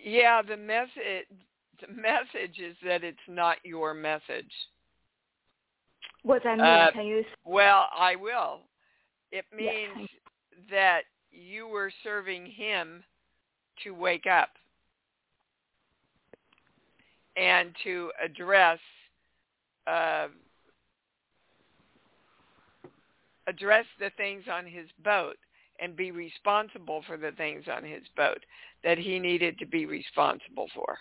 [0.03, 1.27] Yeah, the message
[1.81, 4.51] the message is that it's not your message.
[6.23, 6.65] What that mean?
[6.65, 7.23] Uh, Can you?
[7.45, 8.61] Well, I will.
[9.31, 9.71] It Yeah.
[9.71, 10.09] means
[10.69, 13.03] that you were serving him
[13.83, 14.57] to wake up
[17.37, 18.79] and to address
[19.85, 20.27] uh,
[23.47, 25.37] address the things on his boat
[25.79, 28.43] and be responsible for the things on his boat
[28.83, 30.97] that he needed to be responsible for.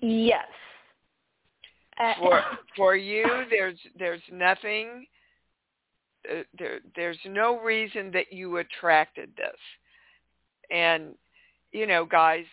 [0.00, 0.46] Yes.
[2.00, 2.42] Uh, For
[2.76, 5.06] for you, there's there's nothing
[6.24, 9.60] Uh, there, there's no reason that you attracted this.
[10.70, 11.14] And,
[11.72, 12.46] you know, guys,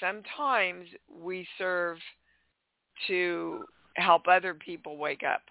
[0.00, 0.86] sometimes
[1.22, 1.98] we serve
[3.08, 3.64] to
[3.96, 5.42] help other people wake up.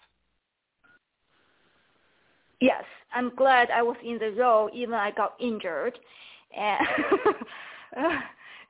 [2.59, 5.97] Yes, I'm glad I was in the role even I got injured.
[6.55, 6.87] And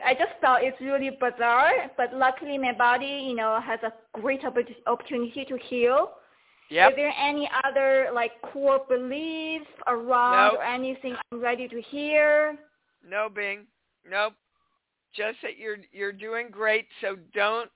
[0.05, 4.41] I just thought it's really bizarre, but luckily my body, you know, has a great
[4.43, 6.11] opportunity to heal.
[6.69, 6.91] Yep.
[6.91, 10.59] Is there any other like core beliefs around nope.
[10.59, 12.57] or anything I'm ready to hear?
[13.07, 13.67] No, Bing.
[14.09, 14.33] Nope.
[15.15, 16.87] Just that you're you're doing great.
[17.01, 17.69] So don't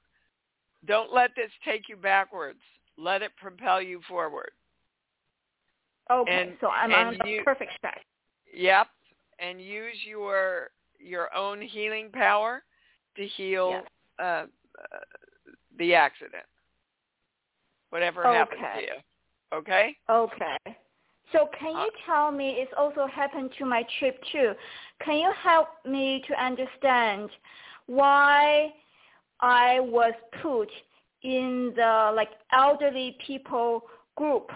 [0.85, 2.59] don't let this take you backwards.
[2.97, 4.51] Let it propel you forward.
[6.09, 8.01] Okay, and, so I'm on the you, perfect track.
[8.53, 8.87] Yep,
[9.39, 10.69] and use your
[10.99, 12.63] your own healing power
[13.17, 13.83] to heal yes.
[14.19, 14.45] uh, uh,
[15.77, 16.45] the accident,
[17.89, 18.37] whatever okay.
[18.37, 19.57] happened to you.
[19.57, 19.95] Okay.
[20.09, 20.77] Okay.
[21.31, 24.53] So can you uh, tell me it's also happened to my trip too?
[25.03, 27.29] Can you help me to understand
[27.87, 28.73] why
[29.41, 30.69] I was put
[31.23, 33.83] in the like elderly people
[34.15, 34.51] group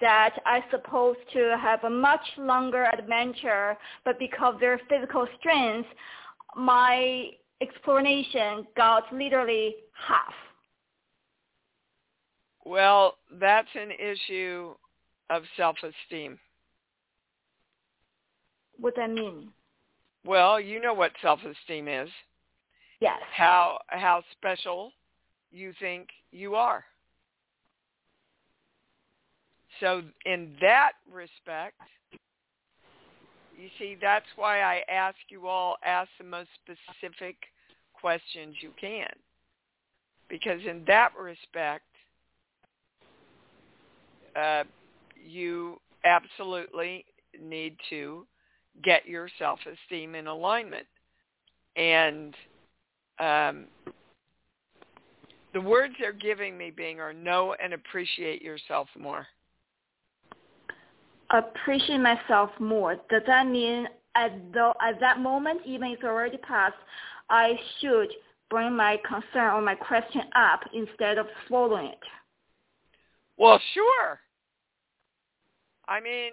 [0.00, 5.88] that I supposed to have a much longer adventure, but because of their physical strength,
[6.56, 7.28] my
[7.60, 10.34] explanation got literally half.
[12.64, 14.74] Well, that's an issue
[15.34, 16.38] of self-esteem.
[18.78, 19.48] What does that mean?
[20.24, 22.08] Well, you know what self-esteem is.
[23.00, 23.18] Yes.
[23.32, 24.92] How how special
[25.50, 26.84] you think you are.
[29.80, 31.74] So in that respect,
[33.58, 37.36] you see, that's why I ask you all, ask the most specific
[37.92, 39.10] questions you can.
[40.28, 41.84] Because in that respect,
[44.36, 44.64] uh,
[45.24, 47.04] you absolutely
[47.40, 48.26] need to
[48.82, 50.86] get your self-esteem in alignment.
[51.76, 52.34] And
[53.18, 53.66] um,
[55.52, 59.26] the words they're giving me being are know and appreciate yourself more
[61.30, 62.96] appreciate myself more.
[63.10, 66.74] Does that mean at the at that moment, even if it's already passed,
[67.30, 68.08] I should
[68.50, 71.98] bring my concern or my question up instead of swallowing it?
[73.36, 74.20] Well, sure.
[75.88, 76.32] I mean,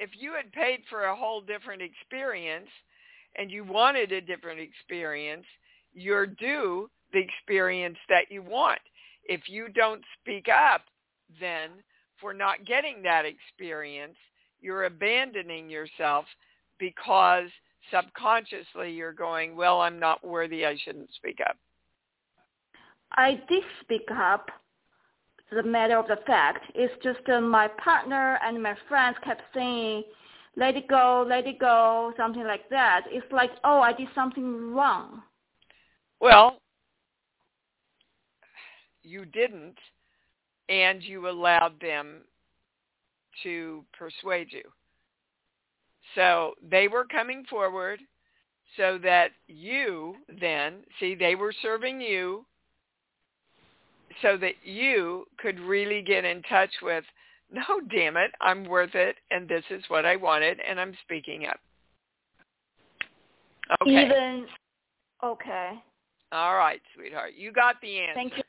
[0.00, 2.68] if you had paid for a whole different experience
[3.36, 5.44] and you wanted a different experience,
[5.92, 8.80] you're due the experience that you want.
[9.24, 10.82] If you don't speak up,
[11.40, 11.70] then
[12.20, 14.16] for not getting that experience,
[14.60, 16.24] you're abandoning yourself
[16.78, 17.48] because
[17.90, 20.66] subconsciously you're going, well, I'm not worthy.
[20.66, 21.56] I shouldn't speak up.
[23.12, 24.50] I did speak up.
[25.50, 30.02] The matter of the fact, it's just uh, my partner and my friends kept saying,
[30.56, 33.02] let it go, let it go, something like that.
[33.10, 35.22] It's like, oh, I did something wrong.
[36.20, 36.60] Well,
[39.02, 39.78] you didn't
[40.68, 42.22] and you allowed them
[43.42, 44.62] to persuade you.
[46.14, 48.00] So they were coming forward
[48.76, 52.46] so that you then, see, they were serving you
[54.22, 57.04] so that you could really get in touch with,
[57.50, 61.46] no, damn it, I'm worth it, and this is what I wanted, and I'm speaking
[61.46, 61.60] up.
[63.82, 64.04] Okay.
[64.04, 64.46] Even,
[65.22, 65.72] okay.
[66.32, 67.32] All right, sweetheart.
[67.36, 68.14] You got the answer.
[68.14, 68.42] Thank you.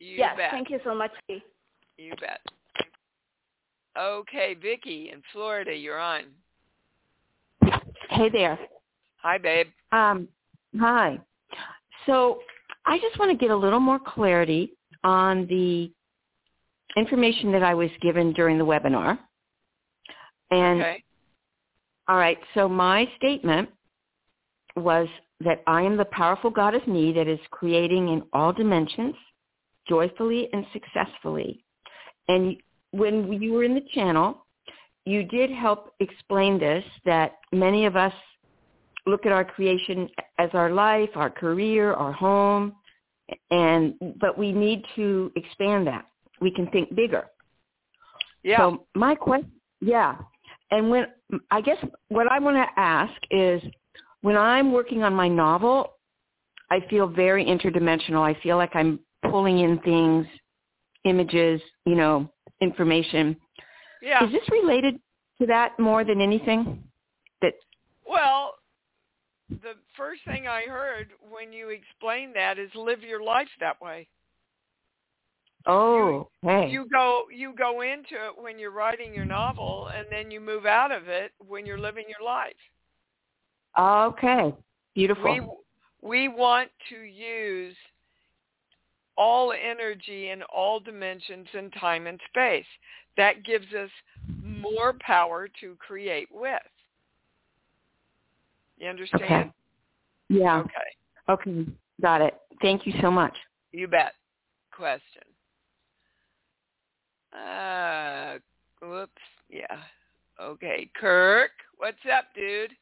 [0.00, 0.50] You yes, bet.
[0.50, 1.12] thank you so much.
[1.28, 2.40] You bet.
[3.96, 6.24] Okay, Vicky in Florida, you're on.
[8.10, 8.58] Hey there.
[9.22, 9.68] Hi, babe.
[9.92, 10.26] Um,
[10.78, 11.20] hi.
[12.06, 12.40] So
[12.86, 14.72] I just want to get a little more clarity
[15.04, 15.90] on the
[16.96, 19.18] information that I was given during the webinar.
[20.50, 21.04] And okay.
[22.08, 23.68] all right, so my statement
[24.76, 25.08] was
[25.40, 29.14] that I am the powerful goddess me that is creating in all dimensions
[29.88, 31.64] joyfully and successfully.
[32.28, 32.56] And
[32.92, 34.46] when you were in the channel,
[35.04, 38.12] you did help explain this, that many of us
[39.06, 42.74] look at our creation as our life, our career, our home,
[43.50, 46.06] and but we need to expand that.
[46.40, 47.26] We can think bigger.
[48.42, 48.58] Yeah.
[48.58, 50.16] So my question, yeah,
[50.70, 51.06] and when
[51.50, 51.76] I guess
[52.08, 53.62] what I want to ask is,
[54.22, 55.92] when I'm working on my novel,
[56.70, 58.22] I feel very interdimensional.
[58.22, 58.98] I feel like I'm
[59.30, 60.26] pulling in things,
[61.04, 63.36] images, you know, information.
[64.00, 64.24] Yeah.
[64.24, 64.98] Is this related
[65.40, 66.82] to that more than anything?
[67.42, 67.54] That
[69.62, 74.08] the first thing I heard when you explained that is live your life that way.
[75.66, 76.68] Oh, you, hey.
[76.70, 80.66] You go you go into it when you're writing your novel, and then you move
[80.66, 82.52] out of it when you're living your life.
[83.78, 84.54] Okay,
[84.94, 85.24] beautiful.
[85.24, 85.40] We
[86.02, 87.76] we want to use
[89.16, 92.66] all energy in all dimensions in time and space.
[93.16, 93.90] That gives us
[94.42, 96.60] more power to create with.
[98.82, 99.22] You understand?
[99.24, 99.50] Okay.
[100.28, 100.64] Yeah.
[101.28, 101.50] Okay.
[101.50, 101.66] Okay.
[102.00, 102.34] Got it.
[102.60, 103.36] Thank you so much.
[103.70, 104.14] You bet.
[104.76, 105.22] Question.
[107.32, 108.38] Uh,
[108.82, 109.12] whoops.
[109.48, 109.76] Yeah.
[110.40, 110.90] Okay.
[111.00, 112.72] Kirk, what's up, dude?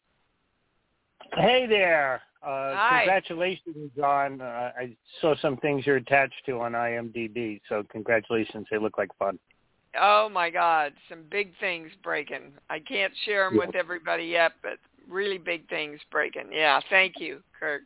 [1.36, 2.22] Hey there.
[2.42, 3.01] Uh, Hi.
[3.01, 8.66] congratulations on, uh, I saw some things you're attached to on IMDb, so congratulations.
[8.70, 9.38] They look like fun.
[10.01, 12.53] Oh my God, some big things breaking.
[12.70, 13.66] I can't share them Yeah.
[13.66, 14.78] with everybody yet, but
[15.11, 16.49] really big things breaking.
[16.53, 17.83] Yeah, thank you, Kirk.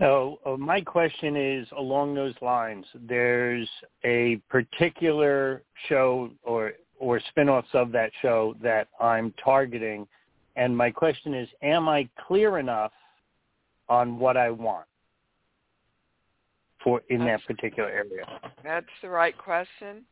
[0.00, 2.84] So uh, my question is along those lines.
[3.06, 3.68] There's
[4.04, 10.06] a particular show or or spin-offs of that show that I'm targeting,
[10.56, 12.92] and my question is, am I clear enough
[13.88, 14.86] on what I want
[16.82, 18.24] for in that particular area?
[18.62, 20.04] That's the right question.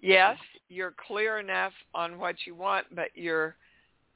[0.00, 0.36] Yes,
[0.68, 3.56] you're clear enough on what you want, but you're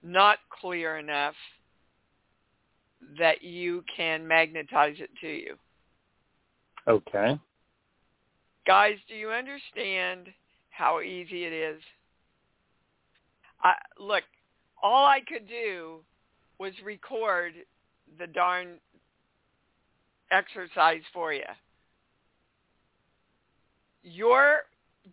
[0.03, 1.35] not clear enough
[3.19, 5.55] that you can magnetize it to you.
[6.89, 7.39] Okay.
[8.67, 10.29] Guys, do you understand
[10.71, 11.81] how easy it is?
[13.63, 14.25] I, look,
[14.83, 16.01] all I could do
[16.59, 17.53] was record
[18.19, 18.79] the darn
[20.31, 21.43] exercise for you.
[24.03, 24.61] Your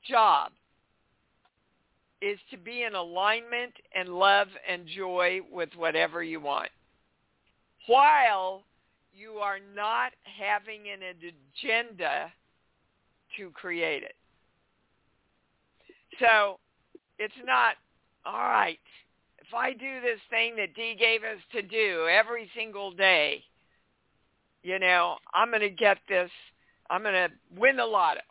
[0.07, 0.51] job
[2.23, 6.69] is to be in alignment and love and joy with whatever you want
[7.87, 8.63] while
[9.13, 12.31] you are not having an agenda
[13.37, 14.15] to create it.
[16.19, 16.59] So
[17.19, 17.75] it's not,
[18.25, 18.79] all right,
[19.39, 23.43] if I do this thing that Dee gave us to do every single day,
[24.63, 26.31] you know, I'm going to get this,
[26.89, 28.21] I'm going to win the lotto.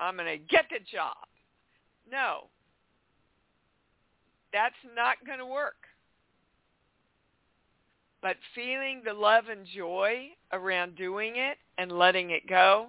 [0.00, 1.16] I'm going to get the job.
[2.10, 2.44] No.
[4.52, 5.74] That's not going to work.
[8.20, 12.88] But feeling the love and joy around doing it and letting it go,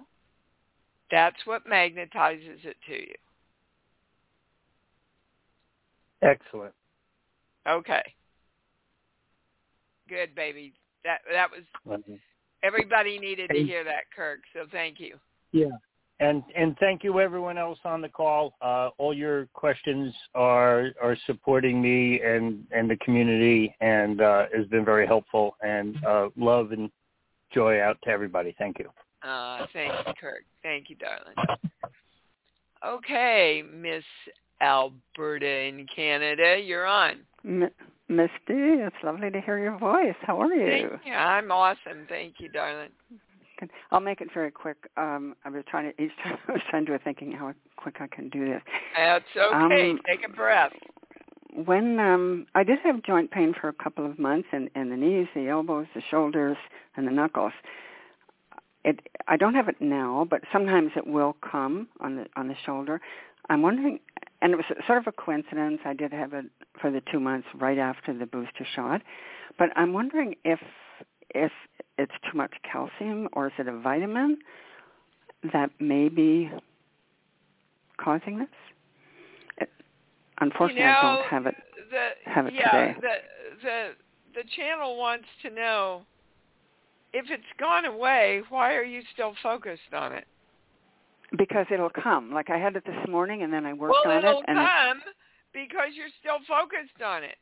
[1.10, 3.14] that's what magnetizes it to you.
[6.22, 6.74] Excellent.
[7.68, 8.02] Okay.
[10.08, 10.72] Good, baby.
[11.04, 12.00] That that was
[12.62, 14.40] everybody needed to hear that, Kirk.
[14.52, 15.16] So thank you.
[15.52, 15.66] Yeah.
[16.20, 18.54] And and thank you everyone else on the call.
[18.60, 24.66] Uh, all your questions are are supporting me and and the community, and uh, has
[24.66, 25.56] been very helpful.
[25.62, 26.90] And uh, love and
[27.52, 28.54] joy out to everybody.
[28.58, 28.90] Thank you.
[29.28, 30.44] Uh, thank you, Kirk.
[30.62, 31.36] Thank you, darling.
[32.86, 34.04] Okay, Miss
[34.60, 37.20] Alberta in Canada, you're on.
[37.44, 37.70] M-
[38.08, 40.16] Misty, it's lovely to hear your voice.
[40.22, 40.88] How are you?
[40.88, 41.12] Thank you.
[41.12, 42.06] I'm awesome.
[42.08, 42.90] Thank you, darling.
[43.60, 43.70] Good.
[43.90, 44.78] I'll make it very quick.
[44.96, 48.06] Um, I was trying to each time I was trying to thinking how quick I
[48.06, 48.62] can do this.
[48.96, 49.90] That's okay.
[49.90, 50.72] Um, Take a breath.
[51.52, 54.96] When um, I did have joint pain for a couple of months, in, in the
[54.96, 56.56] knees, the elbows, the shoulders,
[56.96, 57.52] and the knuckles.
[58.82, 62.54] It I don't have it now, but sometimes it will come on the on the
[62.64, 63.00] shoulder.
[63.50, 63.98] I'm wondering,
[64.40, 65.80] and it was sort of a coincidence.
[65.84, 66.46] I did have it
[66.80, 69.02] for the two months right after the booster shot,
[69.58, 70.60] but I'm wondering if
[71.34, 71.52] if
[71.98, 74.38] it's too much calcium or is it a vitamin
[75.52, 76.50] that may be
[77.98, 78.48] causing this?
[79.58, 79.70] It,
[80.40, 81.54] unfortunately, you know, I don't have it.
[81.90, 83.00] The, have it yeah, today.
[83.00, 83.14] the
[83.62, 83.90] the
[84.34, 86.02] the channel wants to know
[87.12, 88.42] if it's gone away.
[88.48, 90.26] Why are you still focused on it?
[91.36, 92.32] Because it'll come.
[92.32, 94.58] Like I had it this morning, and then I worked well, on it'll it, and
[94.58, 95.00] it, come
[95.52, 97.36] because you're still focused on it.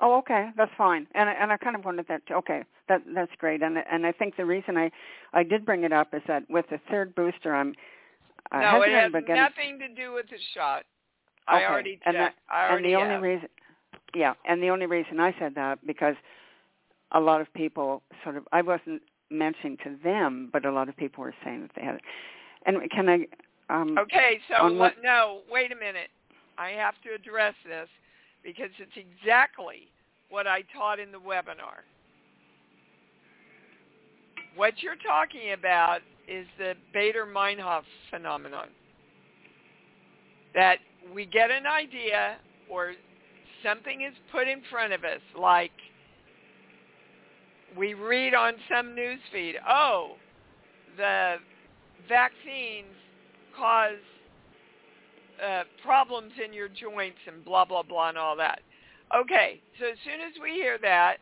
[0.00, 1.06] Oh, okay, that's fine.
[1.14, 2.26] And I, and I kind of wanted that.
[2.28, 3.62] To, okay, that that's great.
[3.62, 4.90] And and I think the reason I
[5.32, 7.74] I did bring it up is that with the third booster, I'm
[8.52, 9.34] uh, no, it has getting.
[9.34, 10.84] nothing to do with the shot.
[11.52, 12.36] Okay, I already and checked.
[12.48, 13.48] that- I and already the only reason,
[14.14, 16.14] yeah, and the only reason I said that because
[17.12, 20.96] a lot of people sort of I wasn't mentioning to them, but a lot of
[20.96, 22.02] people were saying that they had it.
[22.66, 23.26] And can I?
[23.70, 26.08] Um, Okay, so what, no, wait a minute.
[26.56, 27.88] I have to address this
[28.48, 29.88] because it's exactly
[30.30, 31.84] what I taught in the webinar.
[34.56, 38.68] What you're talking about is the Baader-Meinhof phenomenon.
[40.54, 40.78] That
[41.14, 42.36] we get an idea
[42.70, 42.94] or
[43.62, 45.72] something is put in front of us like
[47.76, 50.12] we read on some news feed, oh,
[50.96, 51.34] the
[52.08, 52.96] vaccines
[53.54, 54.00] cause
[55.44, 58.60] uh, problems in your joints and blah blah blah and all that.
[59.16, 61.16] Okay, so as soon as we hear that,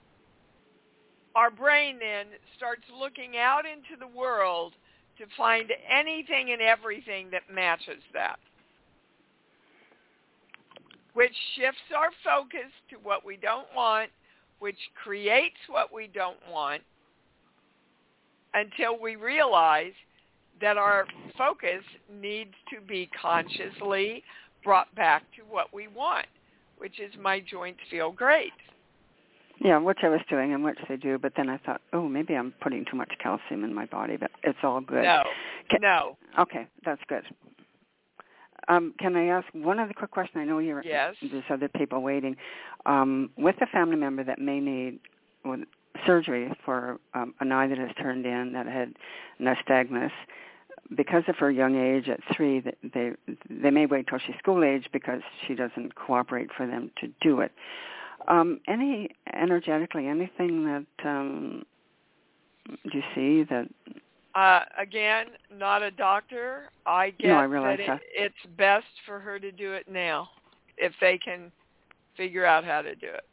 [1.34, 4.72] our brain then starts looking out into the world
[5.18, 8.38] to find anything and everything that matches that,
[11.14, 14.10] which shifts our focus to what we don't want,
[14.58, 16.82] which creates what we don't want,
[18.54, 19.92] until we realize
[20.61, 21.82] that our focus
[22.20, 24.22] needs to be consciously
[24.64, 26.26] brought back to what we want,
[26.78, 28.52] which is my joints feel great.
[29.59, 32.34] Yeah, which I was doing and which they do, but then I thought, oh, maybe
[32.34, 35.02] I'm putting too much calcium in my body, but it's all good.
[35.02, 35.22] No,
[35.70, 36.18] Can, no.
[36.38, 37.22] Okay, that's good.
[38.68, 40.40] Um, can I ask one other quick question?
[40.40, 41.14] I know you're yes.
[41.22, 42.36] there's other people waiting.
[42.84, 44.98] Um, with a family member that may need
[46.07, 48.94] surgery for um, an eye that has turned in that had
[49.40, 50.11] nystagmus,
[50.97, 52.62] because of her young age at three,
[52.94, 53.12] they
[53.51, 57.40] they may wait till she's school age because she doesn't cooperate for them to do
[57.40, 57.53] it.
[58.28, 61.64] Um, any energetically anything that um,
[62.66, 63.68] do you see that?
[64.34, 66.70] Uh, again, not a doctor.
[66.84, 68.03] I get no, I realize that, that.
[68.03, 70.28] It, it's best for her to do it now,
[70.76, 71.51] if they can
[72.16, 73.24] figure out how to do it.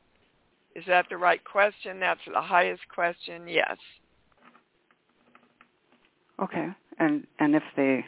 [0.76, 2.00] Is that the right question?
[2.00, 3.48] That's the highest question.
[3.48, 3.78] Yes.
[6.42, 6.68] Okay.
[7.00, 8.06] And and if they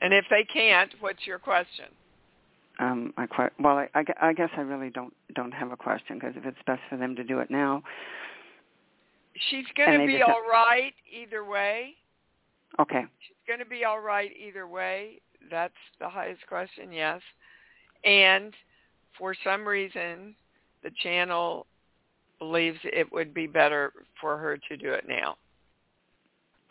[0.00, 1.86] and if they can't, what's your question?
[2.78, 3.78] Um, I quite well.
[3.78, 6.82] I, I, I guess I really don't don't have a question because if it's best
[6.88, 7.82] for them to do it now,
[9.48, 11.94] she's going to be all right either way.
[12.80, 13.04] Okay.
[13.26, 15.20] She's going to be all right either way.
[15.50, 16.92] That's the highest question.
[16.92, 17.20] Yes,
[18.04, 18.52] and
[19.16, 20.34] for some reason,
[20.84, 21.66] the channel
[22.38, 25.36] believes it would be better for her to do it now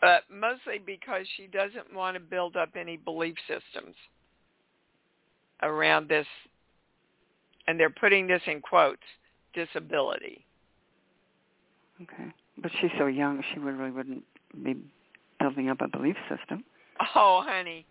[0.04, 3.94] but mostly because she doesn't want to build up any belief systems
[5.62, 6.26] around this,
[7.66, 9.00] and they're putting this in quotes,
[9.54, 10.44] disability.
[12.02, 12.30] Okay.
[12.58, 14.24] But she's so young, she really wouldn't
[14.62, 14.76] be
[15.40, 16.64] building up a belief system.
[17.14, 17.86] Oh, honey,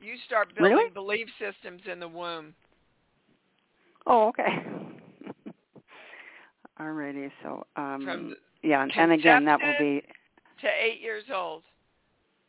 [0.00, 0.90] you start building really?
[0.90, 2.54] belief systems in the womb.
[4.06, 4.64] Oh, okay.
[6.80, 10.02] Alrighty, so um From yeah, and again that will be
[10.60, 11.62] to eight years old.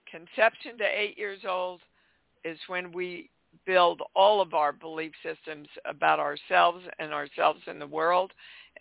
[0.10, 1.82] Conception to eight years old
[2.44, 3.30] is when we
[3.66, 8.32] build all of our belief systems about ourselves and ourselves in the world,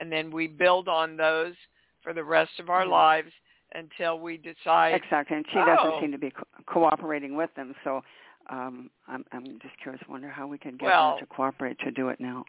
[0.00, 1.54] and then we build on those
[2.02, 2.92] for the rest of our mm-hmm.
[2.92, 3.32] lives
[3.74, 4.94] until we decide.
[4.94, 7.74] Exactly, and she oh, doesn't seem to be co- cooperating with them.
[7.84, 8.02] So
[8.50, 10.02] um, I'm, I'm just curious.
[10.08, 12.44] Wonder how we can get well, her to cooperate to do it now.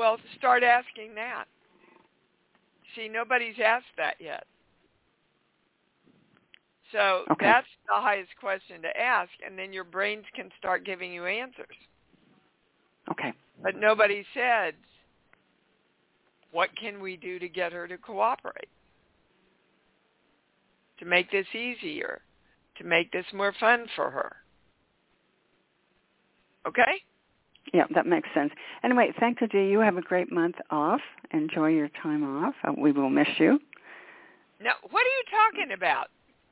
[0.00, 1.44] Well, start asking that.
[2.96, 4.46] See, nobody's asked that yet.
[6.90, 7.44] So okay.
[7.44, 11.76] that's the highest question to ask, and then your brains can start giving you answers.
[13.10, 13.34] Okay.
[13.62, 14.72] But nobody said,
[16.50, 18.70] what can we do to get her to cooperate?
[21.00, 22.22] To make this easier,
[22.78, 24.34] to make this more fun for her.
[26.66, 27.02] Okay?
[27.72, 28.52] Yeah, that makes sense.
[28.82, 29.68] Anyway, thank you, Dee.
[29.68, 31.00] You have a great month off.
[31.32, 32.54] Enjoy your time off.
[32.66, 33.60] Uh, we will miss you.
[34.60, 36.08] No, what are you talking about?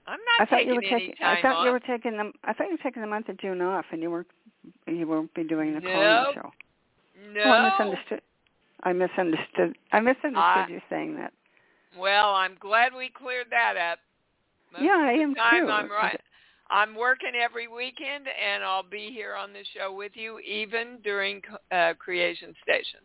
[0.07, 1.15] I'm not I thought taking you were any taking.
[1.17, 1.65] time I thought off.
[1.67, 2.33] you were taking the.
[2.45, 4.29] I thought you were taking the month of June off, and you weren't
[4.87, 5.93] you won't be doing the nope.
[5.93, 6.51] call show.
[7.33, 7.43] No.
[7.45, 8.23] Oh, I misunderstood.
[8.85, 9.77] I misunderstood.
[9.93, 11.33] I misunderstood you saying that.
[11.99, 13.99] Well, I'm glad we cleared that up.
[14.73, 15.71] Most yeah, I am time too.
[15.71, 16.21] I'm right.
[16.71, 21.41] I'm working every weekend, and I'll be here on the show with you, even during
[21.73, 23.01] uh, Creation Station.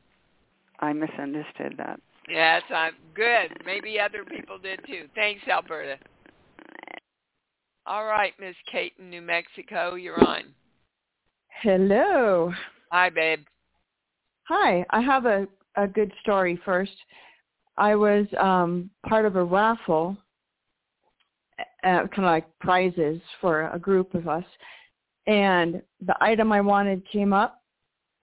[0.80, 2.00] I misunderstood that.
[2.28, 3.58] Yes, I'm good.
[3.66, 5.08] Maybe other people did too.
[5.16, 5.98] Thanks, Alberta.
[7.86, 10.44] All right, Miss Kate in New Mexico, you're on.
[11.62, 12.52] Hello.
[12.92, 13.40] Hi, babe.
[14.44, 14.86] Hi.
[14.90, 16.96] I have a, a good story first.
[17.78, 20.16] I was um, part of a raffle,
[21.60, 24.46] uh, kind of like prizes for a group of us,
[25.28, 27.62] and the item I wanted came up,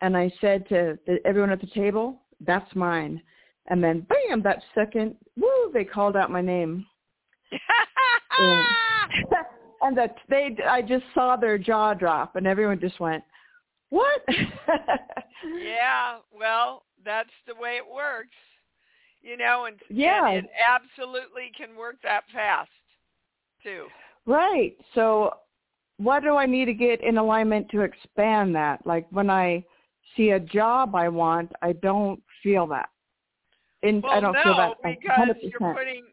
[0.01, 3.23] and I said to the, everyone at the table, "That's mine."
[3.67, 4.43] And then, bam!
[4.43, 5.71] That second, woo!
[5.73, 6.87] They called out my name.
[8.39, 8.67] and,
[9.83, 13.23] and that they I just saw their jaw drop and everyone just went,
[13.91, 14.23] "What?"
[15.63, 18.37] yeah, well, that's the way it works.
[19.23, 20.29] You know, and, yeah.
[20.31, 22.71] and it absolutely can work that fast
[23.63, 23.87] too.
[24.27, 24.77] Right.
[24.95, 25.35] So
[25.99, 28.85] what do I need to get in alignment to expand that?
[28.87, 29.65] Like when I
[30.17, 32.89] see a job I want, I don't feel that.
[33.83, 36.05] In, well, I don't no, feel that because you you're putting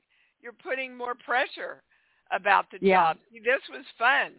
[0.41, 1.83] you're putting more pressure
[2.31, 3.13] about the Yeah.
[3.13, 3.17] job.
[3.31, 4.33] This was fun.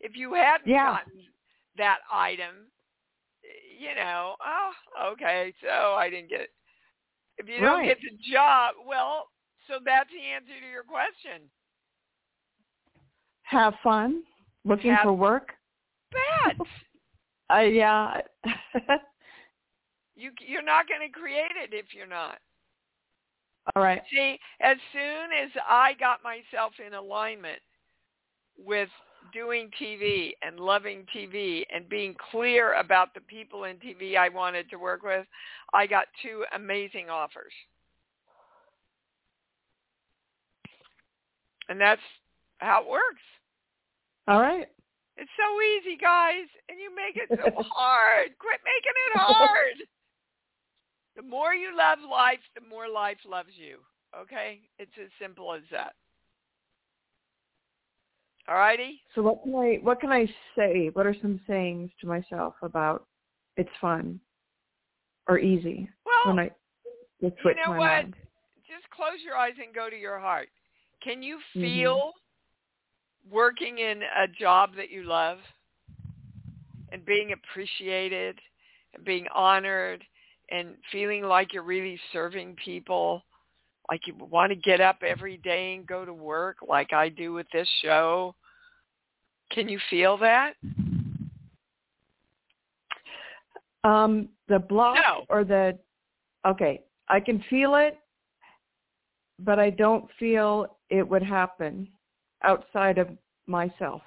[0.00, 0.86] If you hadn't Yeah.
[0.86, 1.22] gotten
[1.76, 2.66] that item,
[3.78, 6.50] you know, oh, okay, so I didn't get it.
[7.38, 9.28] If you don't get the job, well,
[9.68, 11.48] so that's the answer to your question.
[13.52, 14.22] Have fun.
[14.64, 15.52] Looking Have- for work.
[16.10, 16.56] Bad.
[17.52, 18.18] Uh, yeah.
[20.16, 22.38] you you're not going to create it if you're not.
[23.76, 24.00] All right.
[24.10, 27.58] See, as soon as I got myself in alignment
[28.56, 28.88] with
[29.34, 34.70] doing TV and loving TV and being clear about the people in TV I wanted
[34.70, 35.26] to work with,
[35.74, 37.52] I got two amazing offers.
[41.68, 42.00] And that's
[42.58, 43.20] how it works.
[44.28, 44.66] All right.
[45.16, 48.30] It's so easy, guys, and you make it so hard.
[48.38, 49.88] Quit making it hard.
[51.16, 53.78] The more you love life, the more life loves you.
[54.18, 54.60] Okay?
[54.78, 55.92] It's as simple as that.
[58.48, 59.00] All righty?
[59.14, 60.90] So what can I what can I say?
[60.92, 63.06] What are some sayings to myself about
[63.56, 64.18] it's fun
[65.28, 66.50] or easy Well, when I
[67.20, 67.78] you know what?
[67.78, 68.14] mind?
[68.66, 70.48] Just close your eyes and go to your heart.
[71.02, 71.60] Can you Mhm.
[71.60, 72.12] feel
[73.30, 75.38] working in a job that you love
[76.90, 78.38] and being appreciated
[78.94, 80.04] and being honored
[80.50, 83.22] and feeling like you're really serving people,
[83.90, 87.32] like you want to get up every day and go to work like I do
[87.32, 88.34] with this show?
[89.50, 90.54] Can you feel that?
[93.84, 95.24] Um, the block No.
[95.28, 95.78] or the
[96.46, 97.98] okay, I can feel it,
[99.38, 101.88] but I don't feel it would happen
[102.44, 103.08] outside of
[103.46, 104.02] myself,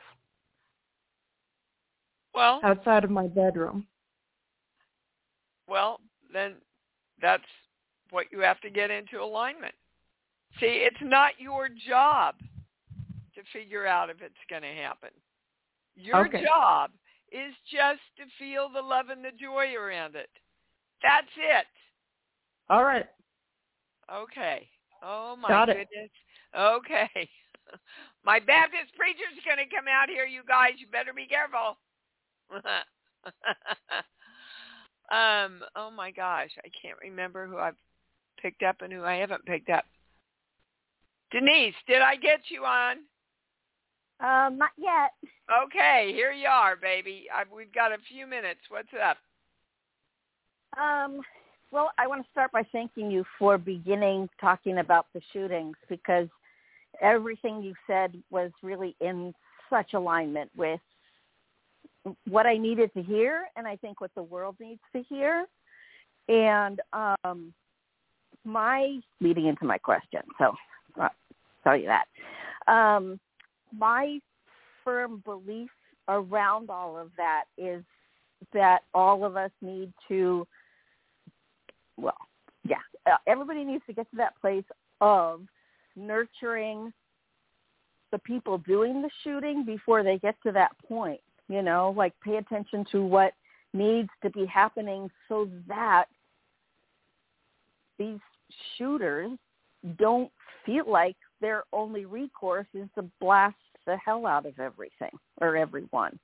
[2.34, 3.88] Well, outside of my bedroom.
[5.68, 6.00] well,
[6.32, 6.56] then
[7.22, 7.44] that's
[8.12, 9.74] what you have to get into alignment.
[10.60, 12.36] See, it's not your job
[13.36, 15.10] to figure out if it's going to happen.
[15.96, 16.44] Your Okay.
[16.44, 16.92] job
[17.32, 20.30] is just to feel the love and the joy around it.
[21.02, 21.66] That's it.
[22.70, 23.06] All right.
[24.14, 24.68] Okay.
[25.04, 25.78] Oh my Got it.
[25.78, 26.12] goodness.
[26.58, 27.30] Okay.
[28.26, 30.74] My Baptist preacher's going to come out here, you guys.
[30.78, 31.78] You better be careful.
[35.12, 37.76] um, oh my gosh, I can't remember who I've
[38.42, 39.86] picked up and who I haven't picked up.
[41.32, 42.98] Denise, did I get you on?
[44.20, 45.12] Um, not yet.
[45.66, 47.26] Okay, here you are, baby.
[47.34, 48.62] I, we've got a few minutes.
[48.70, 49.18] What's up?
[50.80, 51.22] Um,
[51.72, 56.28] well, I want to start by thanking you for beginning talking about the shootings because
[57.02, 59.34] everything you said was really in
[59.70, 60.80] such alignment with
[62.28, 65.46] what I needed to hear and I think what the world needs to hear.
[66.28, 67.54] And um,
[68.44, 70.54] my leading into my question, so
[71.00, 71.10] I'll
[71.64, 72.06] tell you that.
[72.72, 73.20] Um,
[73.76, 74.20] my
[74.84, 75.70] firm belief
[76.08, 77.84] around all of that is
[78.54, 80.48] that all of us need to
[81.98, 82.18] well,
[82.68, 82.78] yeah,
[83.28, 84.66] everybody needs to get to that place
[85.02, 85.42] of
[85.96, 86.92] nurturing
[88.12, 91.22] the people doing the shooting before they get to that point.
[91.48, 93.34] You know, like pay attention to what
[93.74, 96.06] needs to be happening so that
[98.00, 98.20] these
[98.78, 99.32] shooters
[99.98, 100.32] don't
[100.66, 106.18] feel like their only recourse is to blast the hell out of everything or everyone.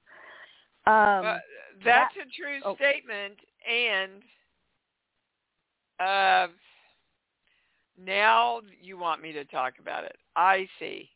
[0.87, 1.39] Um, Uh,
[1.83, 2.75] that's that- a true oh.
[2.75, 3.37] statement,
[3.69, 4.23] and
[5.99, 6.47] uh,
[8.05, 10.15] now you want me to talk about it.
[10.35, 11.09] I see.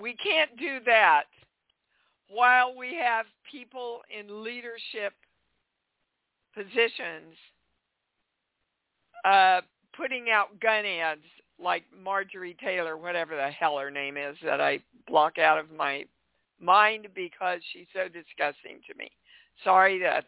[0.00, 1.24] We can't do that
[2.28, 5.12] while we have people in leadership
[6.54, 7.36] positions
[9.24, 9.60] uh,
[9.96, 11.20] putting out gun ads
[11.62, 16.04] like Marjorie Taylor, whatever the hell her name is, that I block out of my
[16.60, 19.10] mind because she's so disgusting to me.
[19.62, 20.26] Sorry, that's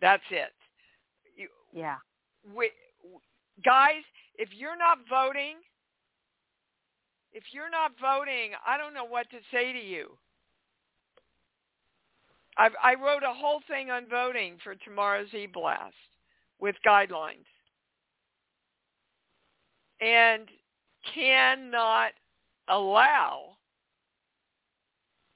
[0.00, 0.52] that's it.
[1.36, 1.96] You, yeah.
[2.54, 2.70] we,
[3.62, 4.02] guys,
[4.36, 5.56] if you're not voting,
[7.32, 10.16] if you're not voting, I don't know what to say to you.
[12.56, 15.94] I, I wrote a whole thing on voting for tomorrow's e-blast
[16.60, 17.44] with guidelines
[20.00, 20.48] and
[21.14, 22.12] cannot
[22.68, 23.56] allow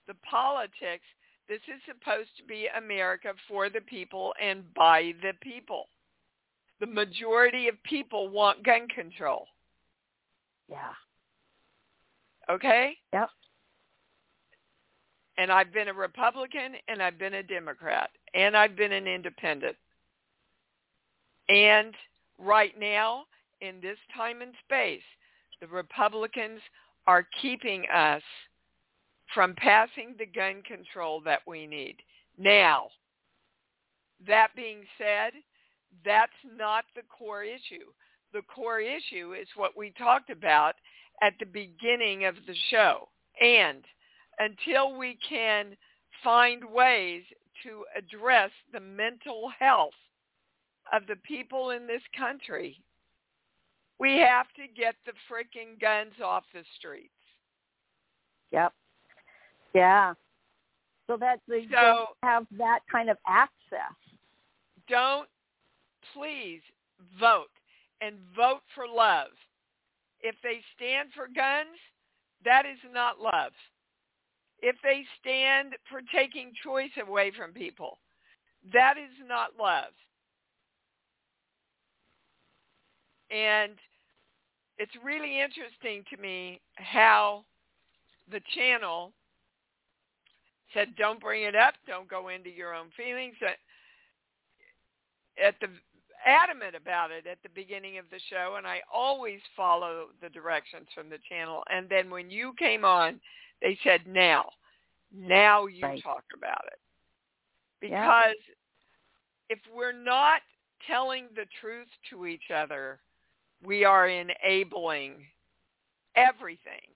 [0.07, 1.05] the politics.
[1.49, 5.89] This is supposed to be America for the people and by the people.
[6.81, 9.47] The majority of people want gun control.
[10.69, 10.93] Yeah.
[12.51, 12.97] Okay?
[13.13, 13.31] Yep.
[15.39, 19.77] And I've been a Republican and I've been a Democrat and I've been an independent.
[21.49, 21.95] And
[22.39, 23.25] right now,
[23.61, 25.03] in this time and space,
[25.61, 26.61] the Republicans
[27.07, 28.23] are keeping us
[29.35, 31.97] from passing the gun control that we need.
[32.37, 32.89] Now,
[34.27, 35.33] that being said,
[36.05, 37.93] that's not the core issue.
[38.33, 40.75] The core issue is what we talked about
[41.23, 43.09] at the beginning of the show.
[43.41, 43.85] And
[44.39, 45.77] until we can
[46.23, 47.23] find ways
[47.65, 49.95] to address the mental health
[50.93, 52.81] of the people in this country,
[53.99, 57.13] we have to get the freaking guns off the streets.
[58.53, 58.73] Yep.
[59.75, 60.15] Yeah.
[61.07, 63.95] So that they So- don't have that kind of access.
[64.87, 65.29] Don't
[66.15, 66.61] please
[67.19, 67.51] vote
[68.01, 69.29] and vote for love.
[70.21, 71.79] If they stand for guns,
[72.45, 73.53] that is not love.
[74.61, 77.99] If they stand for taking choice away from people,
[78.73, 79.93] that is not love.
[83.31, 83.73] And
[84.79, 87.45] it's really interesting to me how
[88.31, 89.13] the channel
[90.75, 93.35] said, don't bring it up, don't go into your own feelings.
[95.43, 95.69] At the
[96.29, 100.87] adamant about it at the beginning of the show, and I always follow the directions
[100.95, 101.63] from the channel.
[101.71, 103.21] And then when you came on,
[103.63, 104.51] they said, now,
[105.13, 106.03] now you Right.
[106.03, 106.79] talk about it.
[107.91, 108.03] Yeah.
[108.03, 108.37] Because
[109.49, 110.43] if we're not
[110.87, 113.01] telling the truth to each other,
[113.65, 115.27] we are enabling
[116.15, 116.95] everything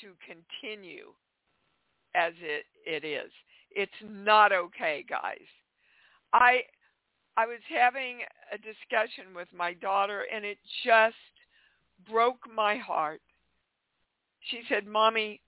[0.00, 1.12] to continue
[2.14, 3.30] as it, it is.
[3.70, 5.46] It's not okay, guys.
[6.32, 6.62] I
[7.36, 8.20] I was having
[8.52, 11.14] a discussion with my daughter and it just
[12.10, 13.20] broke my heart.
[14.40, 15.40] She said, "Mommy,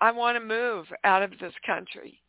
[0.00, 2.22] I want to move out of this country."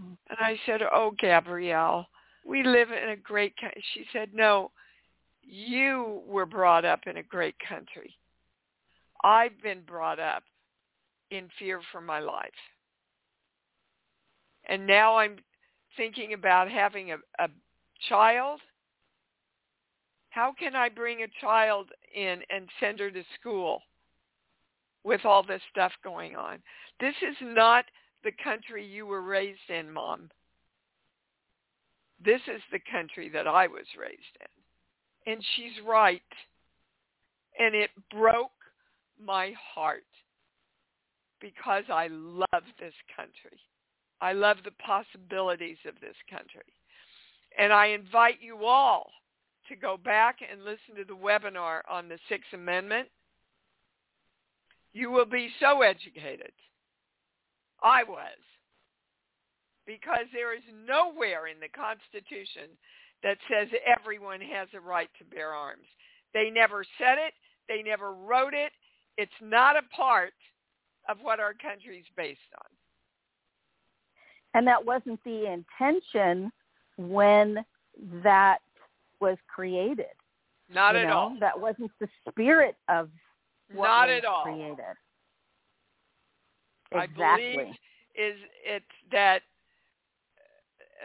[0.00, 0.16] Mm.
[0.30, 2.08] And I said, "Oh, Gabrielle,
[2.44, 4.70] we live in a great country." She said, "No,
[5.42, 8.16] you were brought up in a great country.
[9.24, 10.44] I've been brought up
[11.30, 12.50] in fear for my life.
[14.68, 15.38] And now I'm
[15.96, 17.48] thinking about having a, a
[18.08, 18.60] child.
[20.30, 23.82] How can I bring a child in and send her to school
[25.04, 26.58] with all this stuff going on?
[27.00, 27.84] This is not
[28.24, 30.30] the country you were raised in, Mom.
[32.24, 35.32] This is the country that I was raised in.
[35.32, 36.22] And she's right.
[37.58, 38.50] And it broke
[39.22, 40.04] my heart
[41.40, 43.58] because I love this country.
[44.20, 46.72] I love the possibilities of this country.
[47.58, 49.10] And I invite you all
[49.68, 53.08] to go back and listen to the webinar on the Sixth Amendment.
[54.92, 56.52] You will be so educated.
[57.82, 58.38] I was.
[59.86, 62.70] Because there is nowhere in the Constitution
[63.22, 65.86] that says everyone has a right to bear arms.
[66.34, 67.34] They never said it.
[67.68, 68.72] They never wrote it.
[69.16, 70.32] It's not a part
[71.08, 72.70] of what our country is based on.
[74.54, 76.52] And that wasn't the intention
[77.08, 77.64] when
[78.22, 78.58] that
[79.20, 80.06] was created.
[80.72, 81.12] Not at know?
[81.12, 81.36] all.
[81.40, 83.08] That wasn't the spirit of
[83.72, 84.42] what Not was at all.
[84.44, 84.78] created.
[86.94, 87.74] I believe
[88.14, 89.40] is it's that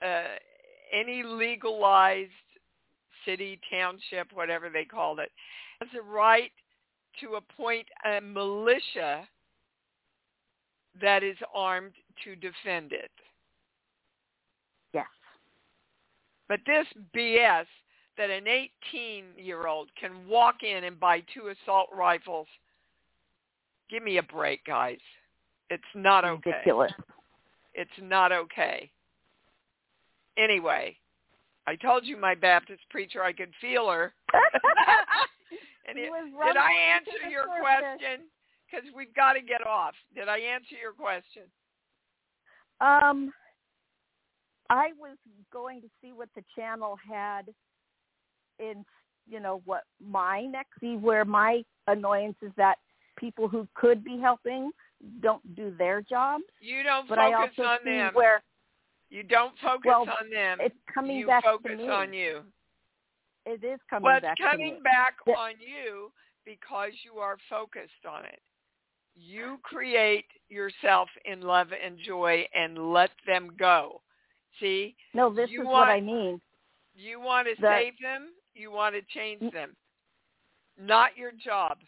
[0.04, 0.36] uh,
[0.94, 2.32] any legalized
[3.26, 5.32] city, township, whatever they called it,
[5.80, 6.52] has a right
[7.22, 9.28] to appoint a militia
[11.02, 11.94] that is armed
[12.24, 13.12] to defend it.
[14.94, 15.06] Yes.
[16.48, 16.86] But this
[17.16, 17.66] BS
[18.18, 22.48] that an 18-year-old can walk in and buy two assault rifles,
[23.90, 25.00] give me a break, guys.
[25.70, 26.52] It's not okay.
[26.52, 26.92] Ridiculous.
[27.74, 28.90] It's not okay.
[30.38, 30.98] Anyway,
[31.68, 34.14] I told you my Baptist preacher, I could feel her.
[35.88, 37.62] and it, did I answer your surface.
[37.62, 38.26] question?
[38.66, 39.94] Because we've got to get off.
[40.16, 41.44] Did I answer your question?
[42.80, 43.32] Um,
[44.70, 45.18] I was
[45.52, 47.48] going to see what the channel had
[48.60, 48.86] in,
[49.30, 52.78] you know, what my next see where my annoyance is that
[53.18, 54.72] people who could be helping
[55.22, 56.44] don't do their jobs.
[56.60, 58.14] You don't But I focus also on see them.
[58.14, 58.42] where
[59.10, 60.58] You don't focus Well, on them.
[60.62, 61.90] it's coming you back focus to me.
[61.90, 62.42] on you.
[63.46, 66.12] It is coming well, it's back coming back on you
[66.46, 68.40] because you are focused on it.
[69.16, 74.02] You create yourself in love and joy and let them go.
[74.60, 76.42] See, No, this you is want- what I mean.
[76.96, 79.76] you want to The- save them, you want to change them.
[80.78, 81.80] Not your job.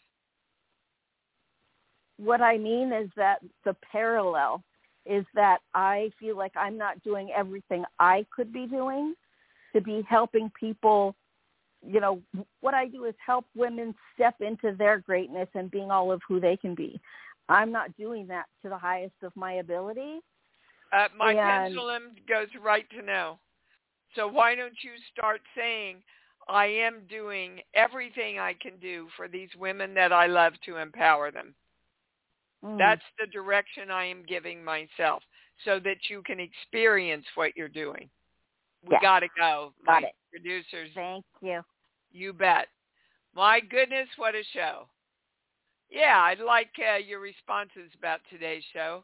[2.17, 4.63] What I mean is that the parallel
[5.05, 9.15] is that I feel like I'm not doing everything I could be doing
[9.73, 11.15] to be helping people.
[11.81, 12.21] You know,
[12.59, 16.39] what I do is help women step into their greatness and being all of who
[16.39, 16.99] they can be.
[17.47, 20.19] I'm not doing that to the highest of my ability.
[20.91, 23.39] Uh, my And- pendulum goes right to no.
[24.15, 26.03] So why don't you start saying,
[26.47, 31.29] I am doing everything I can do for these women that I love to empower
[31.29, 31.53] them.
[32.63, 32.77] Mm.
[32.79, 35.23] That's the direction I am giving myself
[35.63, 38.09] so that you can experience what you're doing.
[38.81, 39.01] We Yeah.
[39.01, 39.73] got to go.
[39.85, 40.15] Got my it.
[40.31, 41.63] Producers, Thank you.
[42.11, 42.69] you bet.
[43.33, 44.89] My goodness, what a show.
[45.89, 49.03] Yeah, I'd like uh, your responses about today's show.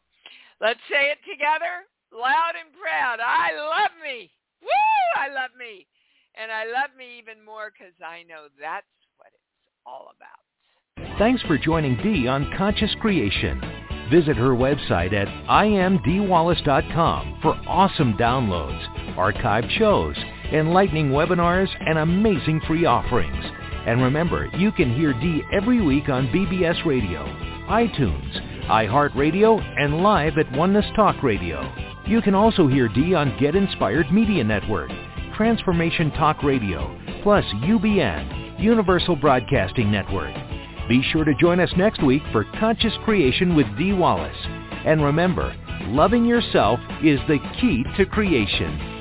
[0.62, 3.20] Let's say it together, loud and proud.
[3.20, 4.32] I love me.
[4.62, 4.70] Woo!
[5.16, 5.88] I love me.
[6.36, 8.86] And I love me even more because I know that's
[9.18, 11.18] what it's all about.
[11.18, 13.62] Thanks for joining Dee on Conscious Creation.
[14.12, 20.16] Visit her website at iamdeewallace.com for awesome downloads, archived shows,
[20.52, 23.46] enlightening webinars, and amazing free offerings.
[23.88, 27.26] And remember, you can hear Dee every week on BBS Radio,
[27.70, 31.72] iTunes, iHeartRadio, and live at Oneness Talk Radio.
[32.08, 34.92] You can also hear Dee on Get Inspired Media Network,
[35.36, 40.34] Transformation Talk Radio, plus UBN, Universal Broadcasting Network.
[40.88, 44.38] Be sure to join us next week for Conscious Creation with Dee Wallace.
[44.86, 45.56] And remember,
[45.88, 48.95] loving yourself is the key to creation.